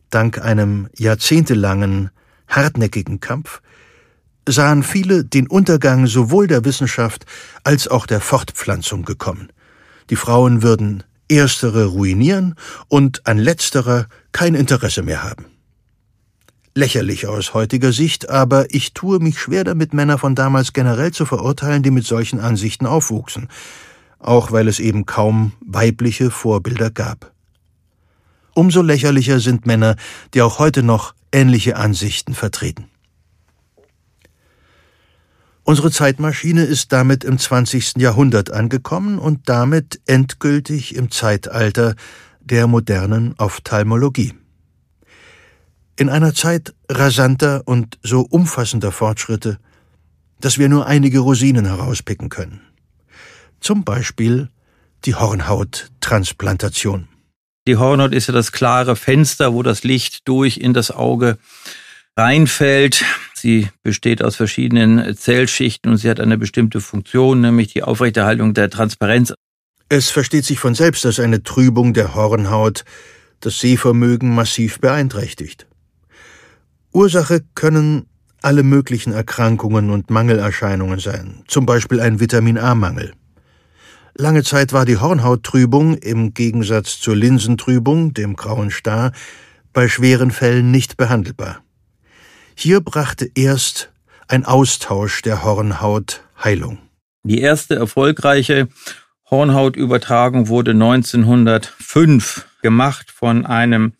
[0.09, 2.09] dank einem jahrzehntelangen,
[2.47, 3.61] hartnäckigen Kampf,
[4.47, 7.25] sahen viele den Untergang sowohl der Wissenschaft
[7.63, 9.49] als auch der Fortpflanzung gekommen.
[10.09, 12.55] Die Frauen würden erstere ruinieren
[12.87, 15.45] und an letzterer kein Interesse mehr haben.
[16.73, 21.25] Lächerlich aus heutiger Sicht, aber ich tue mich schwer damit, Männer von damals generell zu
[21.25, 23.49] verurteilen, die mit solchen Ansichten aufwuchsen,
[24.19, 27.31] auch weil es eben kaum weibliche Vorbilder gab.
[28.53, 29.95] Umso lächerlicher sind Männer,
[30.33, 32.90] die auch heute noch ähnliche Ansichten vertreten.
[35.71, 37.93] Unsere Zeitmaschine ist damit im 20.
[37.95, 41.95] Jahrhundert angekommen und damit endgültig im Zeitalter
[42.41, 44.33] der modernen Ophthalmologie.
[45.95, 49.59] In einer Zeit rasanter und so umfassender Fortschritte,
[50.41, 52.59] dass wir nur einige Rosinen herauspicken können.
[53.61, 54.49] Zum Beispiel
[55.05, 57.07] die Hornhauttransplantation.
[57.65, 61.37] Die Hornhaut ist ja das klare Fenster, wo das Licht durch in das Auge
[62.17, 63.05] reinfällt.
[63.41, 68.69] Sie besteht aus verschiedenen Zellschichten und sie hat eine bestimmte Funktion, nämlich die Aufrechterhaltung der
[68.69, 69.33] Transparenz.
[69.89, 72.85] Es versteht sich von selbst, dass eine Trübung der Hornhaut
[73.39, 75.65] das Sehvermögen massiv beeinträchtigt.
[76.93, 78.05] Ursache können
[78.43, 83.11] alle möglichen Erkrankungen und Mangelerscheinungen sein, zum Beispiel ein Vitamin A-Mangel.
[84.15, 89.13] Lange Zeit war die Hornhauttrübung im Gegensatz zur Linsentrübung, dem grauen Star,
[89.73, 91.63] bei schweren Fällen nicht behandelbar.
[92.63, 93.89] Hier brachte erst
[94.27, 96.77] ein Austausch der Hornhaut Heilung.
[97.23, 98.67] Die erste erfolgreiche
[99.31, 103.93] Hornhautübertragung wurde 1905 gemacht von einem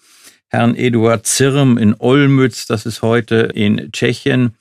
[0.47, 4.53] Herrn Eduard Zirm in Olmütz, das ist heute in Tschechien.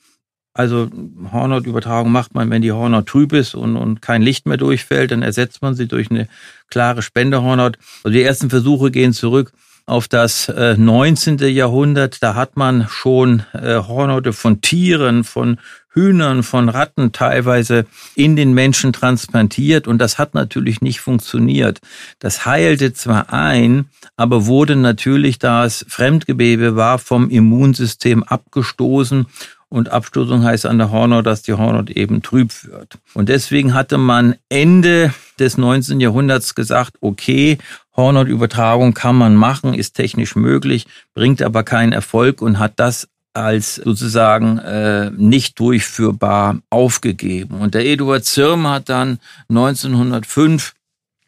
[0.55, 0.89] Also
[1.31, 5.21] Hornhautübertragung macht man, wenn die Hornhaut trüb ist und, und kein Licht mehr durchfällt, dann
[5.21, 6.27] ersetzt man sie durch eine
[6.71, 7.77] klare Spendehornhaut.
[8.03, 9.53] Also die ersten Versuche gehen zurück
[9.85, 11.39] auf das äh, 19.
[11.39, 12.21] Jahrhundert.
[12.21, 15.57] Da hat man schon äh, Hornhäute von Tieren, von
[15.93, 21.81] Hühnern, von Ratten teilweise in den Menschen transplantiert und das hat natürlich nicht funktioniert.
[22.19, 29.25] Das heilte zwar ein, aber wurde natürlich, da es Fremdgewebe war, vom Immunsystem abgestoßen
[29.71, 32.97] und Abstoßung heißt an der Hornhaut, dass die Hornhaut eben trüb wird.
[33.13, 36.01] Und deswegen hatte man Ende des 19.
[36.01, 37.57] Jahrhunderts gesagt, okay,
[37.95, 43.75] Hornhautübertragung kann man machen, ist technisch möglich, bringt aber keinen Erfolg und hat das als
[43.75, 47.61] sozusagen äh, nicht durchführbar aufgegeben.
[47.61, 49.19] Und der Eduard Zirm hat dann
[49.49, 50.73] 1905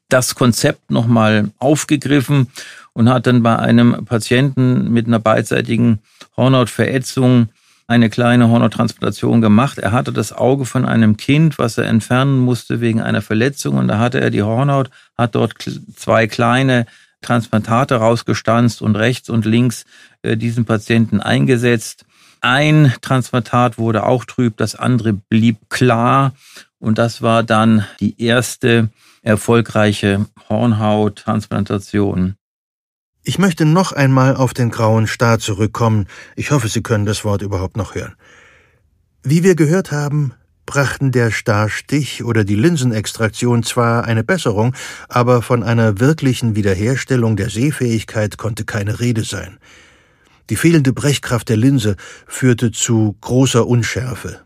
[0.09, 2.47] das Konzept nochmal aufgegriffen
[2.93, 5.99] und hat dann bei einem Patienten mit einer beidseitigen
[6.35, 7.49] Hornhautverätzung
[7.87, 9.77] eine kleine Hornontransplantation gemacht.
[9.77, 13.87] Er hatte das Auge von einem Kind, was er entfernen musste wegen einer Verletzung und
[13.87, 15.55] da hatte er die Hornhaut, hat dort
[15.95, 16.85] zwei kleine
[17.21, 19.85] Transplantate rausgestanzt und rechts und links
[20.21, 22.05] äh, diesen Patienten eingesetzt.
[22.41, 26.33] Ein Transplantat wurde auch trüb, das andere blieb klar
[26.79, 28.89] und das war dann die erste
[29.21, 32.35] erfolgreiche Hornhauttransplantation.
[33.25, 36.07] Ich möchte noch einmal auf den grauen Star zurückkommen.
[36.35, 38.15] Ich hoffe, Sie können das Wort überhaupt noch hören.
[39.23, 40.33] Wie wir gehört haben,
[40.65, 44.75] brachten der Starstich oder die Linsenextraktion zwar eine Besserung,
[45.07, 49.57] aber von einer wirklichen Wiederherstellung der Sehfähigkeit konnte keine Rede sein.
[50.49, 51.95] Die fehlende Brechkraft der Linse
[52.27, 54.41] führte zu großer Unschärfe,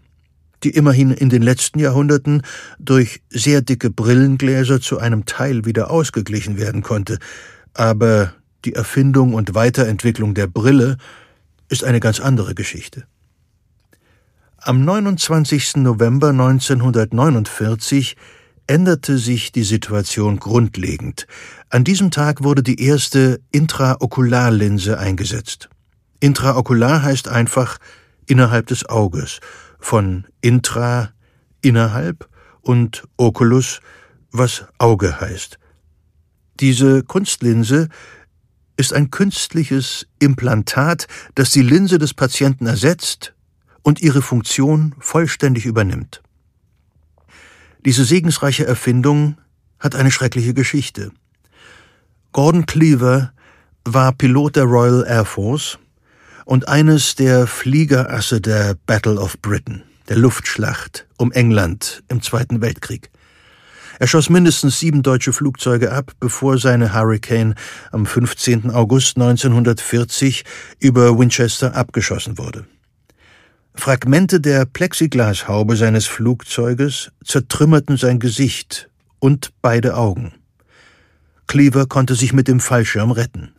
[0.63, 2.43] die immerhin in den letzten Jahrhunderten
[2.77, 7.17] durch sehr dicke Brillengläser zu einem Teil wieder ausgeglichen werden konnte,
[7.73, 8.33] aber
[8.67, 10.97] die Erfindung und Weiterentwicklung der Brille
[11.69, 13.05] ist eine ganz andere Geschichte.
[14.57, 15.77] Am 29.
[15.77, 18.17] November 1949
[18.67, 21.27] änderte sich die Situation grundlegend.
[21.69, 25.69] An diesem Tag wurde die erste Intraokularlinse eingesetzt.
[26.19, 27.77] Intraokular heißt einfach
[28.25, 29.39] innerhalb des Auges,
[29.79, 31.11] von intra
[31.61, 32.27] innerhalb
[32.59, 33.79] und oculus,
[34.33, 35.57] was Auge heißt.
[36.59, 37.87] Diese Kunstlinse
[38.77, 43.33] ist ein künstliches Implantat, das die Linse des Patienten ersetzt
[43.81, 46.21] und ihre Funktion vollständig übernimmt.
[47.85, 49.37] Diese segensreiche Erfindung
[49.79, 51.11] hat eine schreckliche Geschichte.
[52.31, 53.33] Gordon Cleaver
[53.83, 55.79] war Pilot der Royal Air Force
[56.45, 63.09] und eines der Fliegerasse der Battle of Britain, der Luftschlacht um England im Zweiten Weltkrieg.
[63.99, 67.55] Er schoss mindestens sieben deutsche Flugzeuge ab, bevor seine Hurricane
[67.91, 68.69] am 15.
[68.69, 70.43] August 1940
[70.79, 72.67] über Winchester abgeschossen wurde.
[73.73, 78.89] Fragmente der Plexiglashaube seines Flugzeuges zertrümmerten sein Gesicht
[79.19, 80.33] und beide Augen.
[81.47, 83.53] Cleaver konnte sich mit dem Fallschirm retten.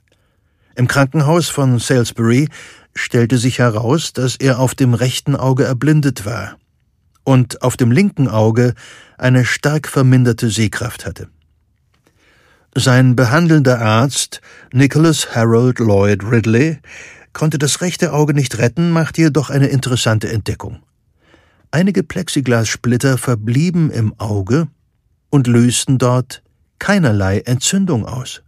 [0.76, 2.48] Im Krankenhaus von Salisbury
[2.94, 6.56] stellte sich heraus, dass er auf dem rechten Auge erblindet war
[7.28, 8.72] und auf dem linken Auge
[9.18, 11.28] eine stark verminderte Sehkraft hatte.
[12.74, 14.40] Sein behandelnder Arzt,
[14.72, 16.78] Nicholas Harold Lloyd Ridley,
[17.34, 20.78] konnte das rechte Auge nicht retten, machte jedoch eine interessante Entdeckung.
[21.70, 24.68] Einige Plexiglassplitter verblieben im Auge
[25.28, 26.42] und lösten dort
[26.78, 28.42] keinerlei Entzündung aus.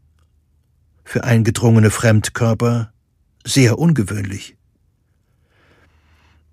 [1.04, 2.94] Für eingedrungene Fremdkörper
[3.44, 4.56] sehr ungewöhnlich.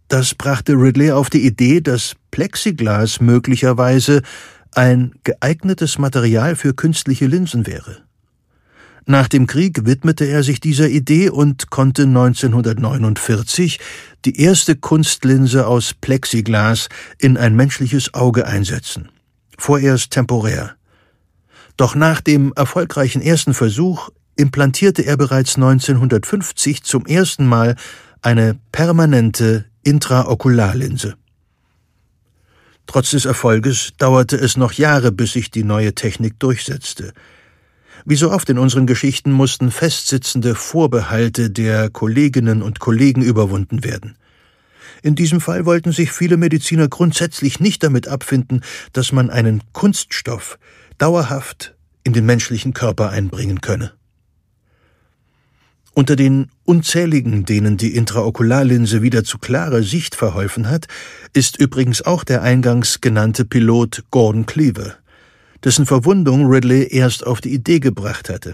[0.08, 4.22] Das brachte Ridley auf die Idee, dass Plexiglas möglicherweise
[4.74, 8.04] ein geeignetes Material für künstliche Linsen wäre.
[9.06, 13.80] Nach dem Krieg widmete er sich dieser Idee und konnte 1949
[14.26, 19.10] die erste Kunstlinse aus Plexiglas in ein menschliches Auge einsetzen.
[19.58, 20.76] Vorerst temporär.
[21.78, 27.76] Doch nach dem erfolgreichen ersten Versuch implantierte er bereits 1950 zum ersten Mal
[28.22, 31.16] eine permanente Intraokularlinse.
[32.88, 37.14] Trotz des Erfolges dauerte es noch Jahre, bis sich die neue Technik durchsetzte.
[38.04, 44.18] Wie so oft in unseren Geschichten mussten festsitzende Vorbehalte der Kolleginnen und Kollegen überwunden werden.
[45.04, 50.60] In diesem Fall wollten sich viele Mediziner grundsätzlich nicht damit abfinden, dass man einen Kunststoff
[50.98, 53.94] dauerhaft in den menschlichen Körper einbringen könne.
[55.98, 60.86] Unter den unzähligen, denen die Intraokularlinse wieder zu klarer Sicht verholfen hat,
[61.34, 64.94] ist übrigens auch der eingangs genannte Pilot Gordon Cleaver,
[65.64, 68.54] dessen Verwundung Ridley erst auf die Idee gebracht hatte.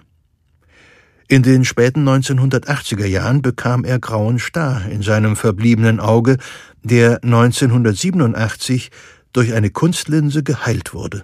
[1.28, 6.38] In den späten 1980er Jahren bekam er grauen Star in seinem verbliebenen Auge,
[6.82, 8.89] der 1987
[9.34, 11.24] durch eine Kunstlinse geheilt wurde.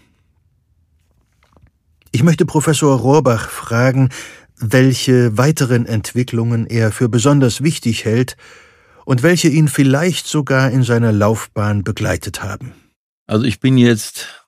[2.11, 4.09] Ich möchte Professor Rohrbach fragen,
[4.59, 8.35] welche weiteren Entwicklungen er für besonders wichtig hält
[9.05, 12.73] und welche ihn vielleicht sogar in seiner Laufbahn begleitet haben.
[13.25, 14.45] Also ich bin jetzt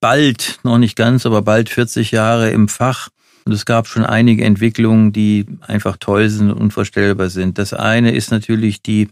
[0.00, 3.08] bald, noch nicht ganz, aber bald 40 Jahre im Fach
[3.46, 7.58] und es gab schon einige Entwicklungen, die einfach toll sind und unvorstellbar sind.
[7.58, 9.08] Das eine ist natürlich die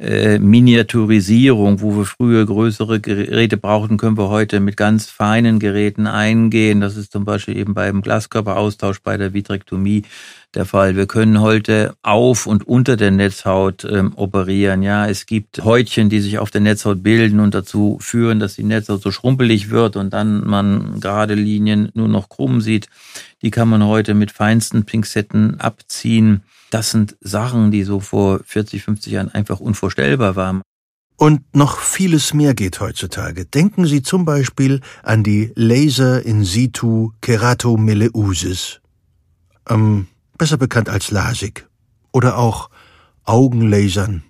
[0.00, 6.06] äh, Miniaturisierung, wo wir früher größere Geräte brauchten, können wir heute mit ganz feinen Geräten
[6.06, 6.80] eingehen.
[6.80, 10.04] Das ist zum Beispiel eben beim Glaskörperaustausch bei der Vitrektomie
[10.54, 10.96] der Fall.
[10.96, 14.82] Wir können heute auf und unter der Netzhaut ähm, operieren.
[14.82, 18.64] Ja, es gibt Häutchen, die sich auf der Netzhaut bilden und dazu führen, dass die
[18.64, 22.88] Netzhaut so schrumpelig wird und dann man gerade Linien nur noch krumm sieht.
[23.42, 26.42] Die kann man heute mit feinsten Pinzetten abziehen.
[26.70, 30.62] Das sind Sachen, die so vor 40, 50 Jahren einfach unvorstellbar waren.
[31.16, 33.44] Und noch vieles mehr geht heutzutage.
[33.44, 38.80] Denken Sie zum Beispiel an die Laser in situ Keratomileusis,
[39.68, 40.06] ähm,
[40.38, 41.68] besser bekannt als LASIK,
[42.12, 42.70] oder auch
[43.24, 44.22] Augenlasern.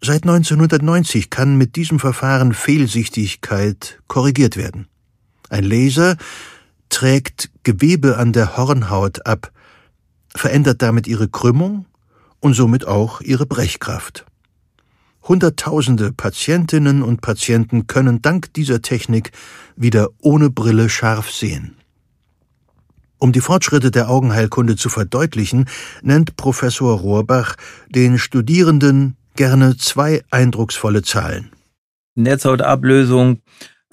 [0.00, 4.86] Seit 1990 kann mit diesem Verfahren Fehlsichtigkeit korrigiert werden.
[5.48, 6.16] Ein Laser
[6.88, 9.52] trägt Gewebe an der Hornhaut ab,
[10.34, 11.86] verändert damit ihre Krümmung
[12.40, 14.26] und somit auch ihre Brechkraft.
[15.22, 19.30] Hunderttausende Patientinnen und Patienten können dank dieser Technik
[19.76, 21.76] wieder ohne Brille scharf sehen.
[23.18, 25.66] Um die Fortschritte der Augenheilkunde zu verdeutlichen,
[26.02, 27.54] nennt Professor Rohrbach
[27.88, 31.52] den Studierenden gerne zwei eindrucksvolle Zahlen.
[32.16, 33.40] Netzhautablösung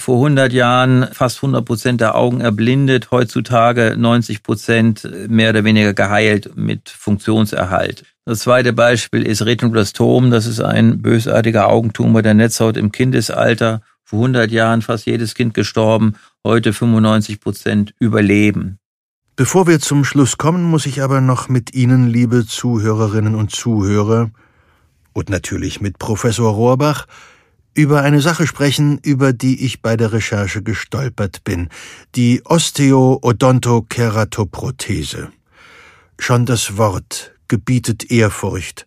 [0.01, 5.93] vor 100 Jahren fast 100 Prozent der Augen erblindet, heutzutage 90 Prozent mehr oder weniger
[5.93, 8.03] geheilt mit Funktionserhalt.
[8.25, 10.31] Das zweite Beispiel ist Retinoblastom.
[10.31, 13.81] Das ist ein bösartiger Augentumor der Netzhaut im Kindesalter.
[14.03, 18.79] vor 100 Jahren fast jedes Kind gestorben, heute 95 Prozent überleben.
[19.35, 24.31] Bevor wir zum Schluss kommen, muss ich aber noch mit Ihnen, liebe Zuhörerinnen und Zuhörer,
[25.13, 27.05] und natürlich mit Professor Rohrbach,
[27.79, 31.69] über eine Sache sprechen, über die ich bei der Recherche gestolpert bin,
[32.13, 35.29] die Osteoodontokeratoprothese.
[36.19, 38.85] Schon das Wort gebietet Ehrfurcht.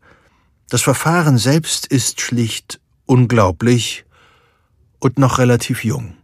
[0.69, 4.05] Das Verfahren selbst ist schlicht unglaublich
[4.99, 6.15] und noch relativ jung.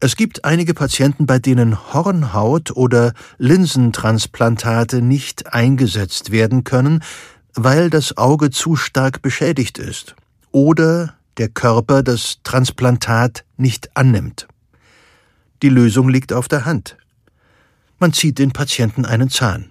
[0.00, 7.04] Es gibt einige Patienten, bei denen Hornhaut oder Linsentransplantate nicht eingesetzt werden können,
[7.52, 10.16] weil das Auge zu stark beschädigt ist
[10.52, 14.46] oder der Körper das Transplantat nicht annimmt.
[15.62, 16.96] Die Lösung liegt auf der Hand.
[17.98, 19.70] Man zieht den Patienten einen Zahn.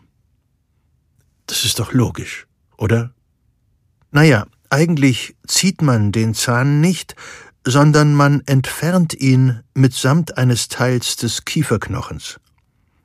[1.47, 3.13] Das ist doch logisch, oder?
[4.11, 7.15] Naja, eigentlich zieht man den Zahn nicht,
[7.65, 12.39] sondern man entfernt ihn mitsamt eines Teils des Kieferknochens.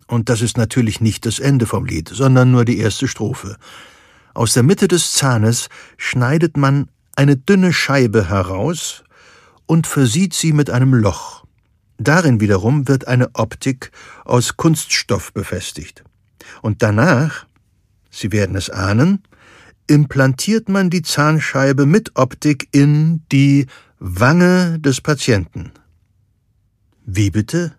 [0.07, 3.57] Und das ist natürlich nicht das Ende vom Lied, sondern nur die erste Strophe.
[4.33, 9.03] Aus der Mitte des Zahnes schneidet man eine dünne Scheibe heraus
[9.67, 11.45] und versieht sie mit einem Loch.
[11.99, 13.91] Darin wiederum wird eine Optik
[14.25, 16.05] aus Kunststoff befestigt.
[16.63, 17.47] Und danach,
[18.11, 19.23] Sie werden es ahnen,
[19.87, 23.67] implantiert man die Zahnscheibe mit Optik in die
[23.99, 25.73] Wange des Patienten.
[27.05, 27.75] Wie bitte?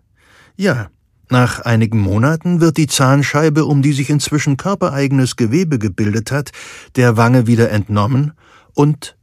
[0.56, 0.90] Ja,
[1.28, 6.52] nach einigen Monaten wird die Zahnscheibe, um die sich inzwischen körpereigenes Gewebe gebildet hat,
[6.96, 8.32] der Wange wieder entnommen
[8.74, 9.17] und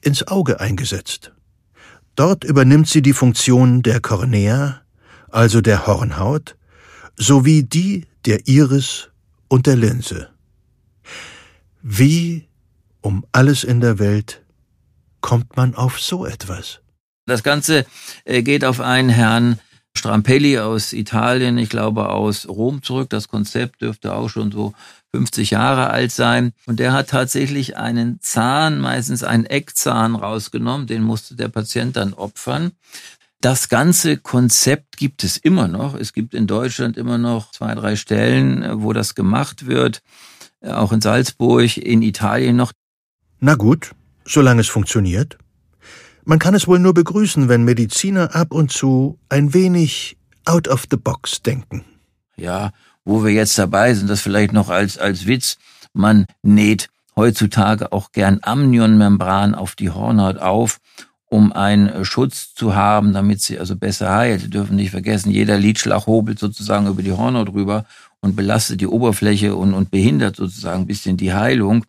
[0.00, 1.32] ins Auge eingesetzt.
[2.14, 4.82] Dort übernimmt sie die Funktion der Kornea,
[5.30, 6.56] also der Hornhaut,
[7.16, 9.10] sowie die der Iris
[9.48, 10.30] und der Linse.
[11.82, 12.48] Wie
[13.00, 14.42] um alles in der Welt
[15.20, 16.80] kommt man auf so etwas?
[17.26, 17.86] Das Ganze
[18.24, 19.60] äh, geht auf einen Herrn
[19.96, 23.10] Strampelli aus Italien, ich glaube aus Rom zurück.
[23.10, 24.74] Das Konzept dürfte auch schon so
[25.14, 26.52] 50 Jahre alt sein.
[26.66, 30.86] Und der hat tatsächlich einen Zahn, meistens einen Eckzahn rausgenommen.
[30.86, 32.72] Den musste der Patient dann opfern.
[33.40, 35.94] Das ganze Konzept gibt es immer noch.
[35.94, 40.02] Es gibt in Deutschland immer noch zwei, drei Stellen, wo das gemacht wird.
[40.60, 42.72] Auch in Salzburg, in Italien noch.
[43.38, 43.92] Na gut,
[44.24, 45.38] solange es funktioniert.
[46.24, 50.84] Man kann es wohl nur begrüßen, wenn Mediziner ab und zu ein wenig out of
[50.90, 51.84] the box denken.
[52.36, 52.72] Ja,
[53.08, 55.56] wo wir jetzt dabei sind, das vielleicht noch als, als Witz.
[55.94, 60.78] Man näht heutzutage auch gern Amnionmembran auf die Hornhaut auf,
[61.24, 64.42] um einen Schutz zu haben, damit sie also besser heilt.
[64.42, 67.86] Sie dürfen nicht vergessen, jeder Lidschlag hobelt sozusagen über die Hornhaut rüber
[68.20, 71.86] und belastet die Oberfläche und, und behindert sozusagen ein bisschen die Heilung.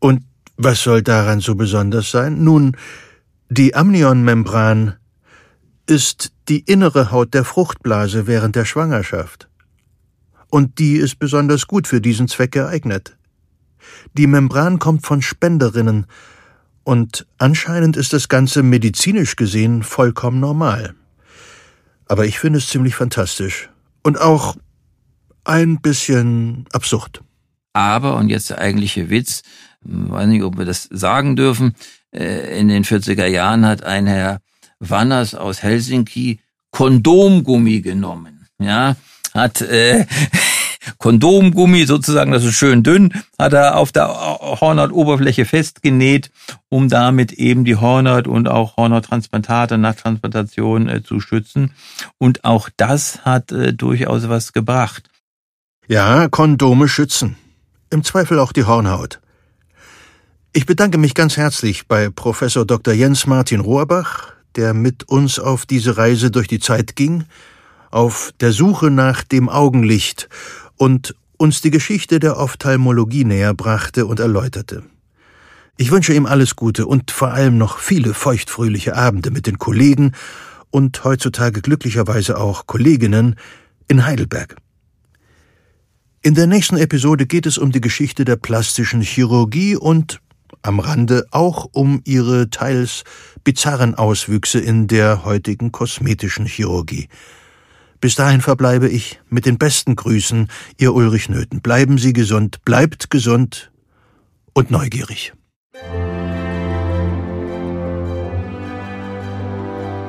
[0.00, 0.22] Und
[0.58, 2.44] was soll daran so besonders sein?
[2.44, 2.76] Nun,
[3.48, 4.96] die Amnionmembran
[5.86, 9.48] ist die innere Haut der Fruchtblase während der Schwangerschaft.
[10.52, 13.16] Und die ist besonders gut für diesen Zweck geeignet.
[14.12, 16.06] Die Membran kommt von Spenderinnen,
[16.84, 20.94] und anscheinend ist das Ganze medizinisch gesehen vollkommen normal.
[22.06, 23.70] Aber ich finde es ziemlich fantastisch.
[24.02, 24.56] Und auch
[25.44, 27.22] ein bisschen absurd.
[27.72, 29.42] Aber, und jetzt der eigentliche Witz,
[29.82, 31.74] weiß nicht, ob wir das sagen dürfen,
[32.12, 34.40] äh, in den 40er Jahren hat ein Herr
[34.80, 36.40] Wanners aus Helsinki
[36.72, 38.48] Kondomgummi genommen.
[38.58, 38.96] Ja,
[39.34, 40.06] hat äh,
[40.98, 46.30] Kondomgummi sozusagen, das ist schön dünn, hat er auf der Hornhautoberfläche festgenäht,
[46.68, 51.72] um damit eben die Hornhaut und auch Hornhauttransplantate nach Transplantation äh, zu schützen.
[52.18, 55.08] Und auch das hat äh, durchaus was gebracht.
[55.88, 57.36] Ja, Kondome schützen.
[57.90, 59.20] Im Zweifel auch die Hornhaut.
[60.52, 62.94] Ich bedanke mich ganz herzlich bei Professor Dr.
[62.94, 67.24] Jens Martin Rohrbach, der mit uns auf diese Reise durch die Zeit ging,
[67.92, 70.28] auf der Suche nach dem Augenlicht
[70.76, 74.82] und uns die Geschichte der Ophthalmologie näher brachte und erläuterte.
[75.76, 80.12] Ich wünsche ihm alles Gute und vor allem noch viele feuchtfröhliche Abende mit den Kollegen
[80.70, 83.36] und heutzutage glücklicherweise auch Kolleginnen
[83.88, 84.56] in Heidelberg.
[86.22, 90.20] In der nächsten Episode geht es um die Geschichte der plastischen Chirurgie und
[90.62, 93.02] am Rande auch um ihre teils
[93.42, 97.08] bizarren Auswüchse in der heutigen kosmetischen Chirurgie.
[98.02, 101.60] Bis dahin verbleibe ich mit den besten Grüßen, Ihr Ulrich Nöthen.
[101.60, 103.70] Bleiben Sie gesund, bleibt gesund
[104.54, 105.32] und neugierig.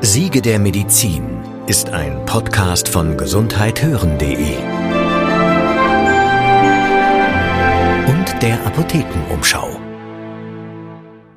[0.02, 1.24] Siege der Medizin
[1.68, 4.58] ist ein Podcast von gesundheithören.de
[8.08, 9.80] und der Apothekenumschau.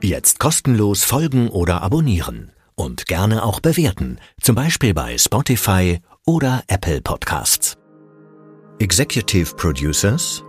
[0.02, 7.00] Jetzt kostenlos folgen oder abonnieren und gerne auch bewerten, zum Beispiel bei Spotify oder Apple
[7.00, 7.76] Podcasts.
[8.80, 10.42] Executive Producers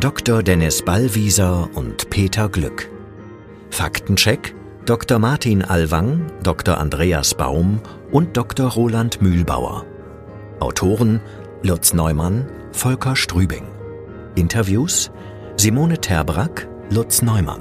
[0.00, 0.42] Dr.
[0.42, 2.90] Dennis Ballwieser und Peter Glück.
[3.70, 4.54] Faktencheck
[4.86, 5.20] Dr.
[5.20, 6.78] Martin Alwang, Dr.
[6.78, 7.80] Andreas Baum
[8.10, 8.68] und Dr.
[8.72, 9.86] Roland Mühlbauer.
[10.58, 11.20] Autoren
[11.62, 13.66] Lutz Neumann, Volker Strübing.
[14.34, 15.12] Interviews
[15.56, 17.60] Simone Terbrack, Lutz Neumann.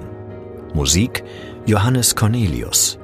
[0.74, 1.24] Musik
[1.68, 2.98] Johannes Cornelius.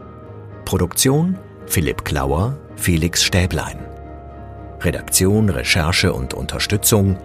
[0.66, 3.89] Produktion Philipp Klauer, Felix Stäblein.
[4.82, 7.18] Redaktion, Recherche und Unterstützung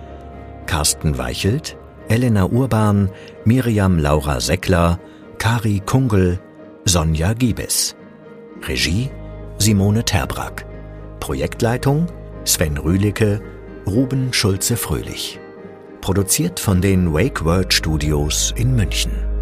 [0.66, 1.76] Carsten Weichelt,
[2.08, 3.10] Elena Urban,
[3.44, 4.98] Miriam Laura Seckler,
[5.38, 6.38] Kari Kungel,
[6.84, 7.96] Sonja Giebes.
[8.66, 9.10] Regie
[9.58, 10.66] Simone Terbrack.
[11.20, 12.06] Projektleitung
[12.44, 13.40] Sven Rühlicke,
[13.86, 15.40] Ruben Schulze-Fröhlich.
[16.00, 19.33] Produziert von den Wake World Studios in München.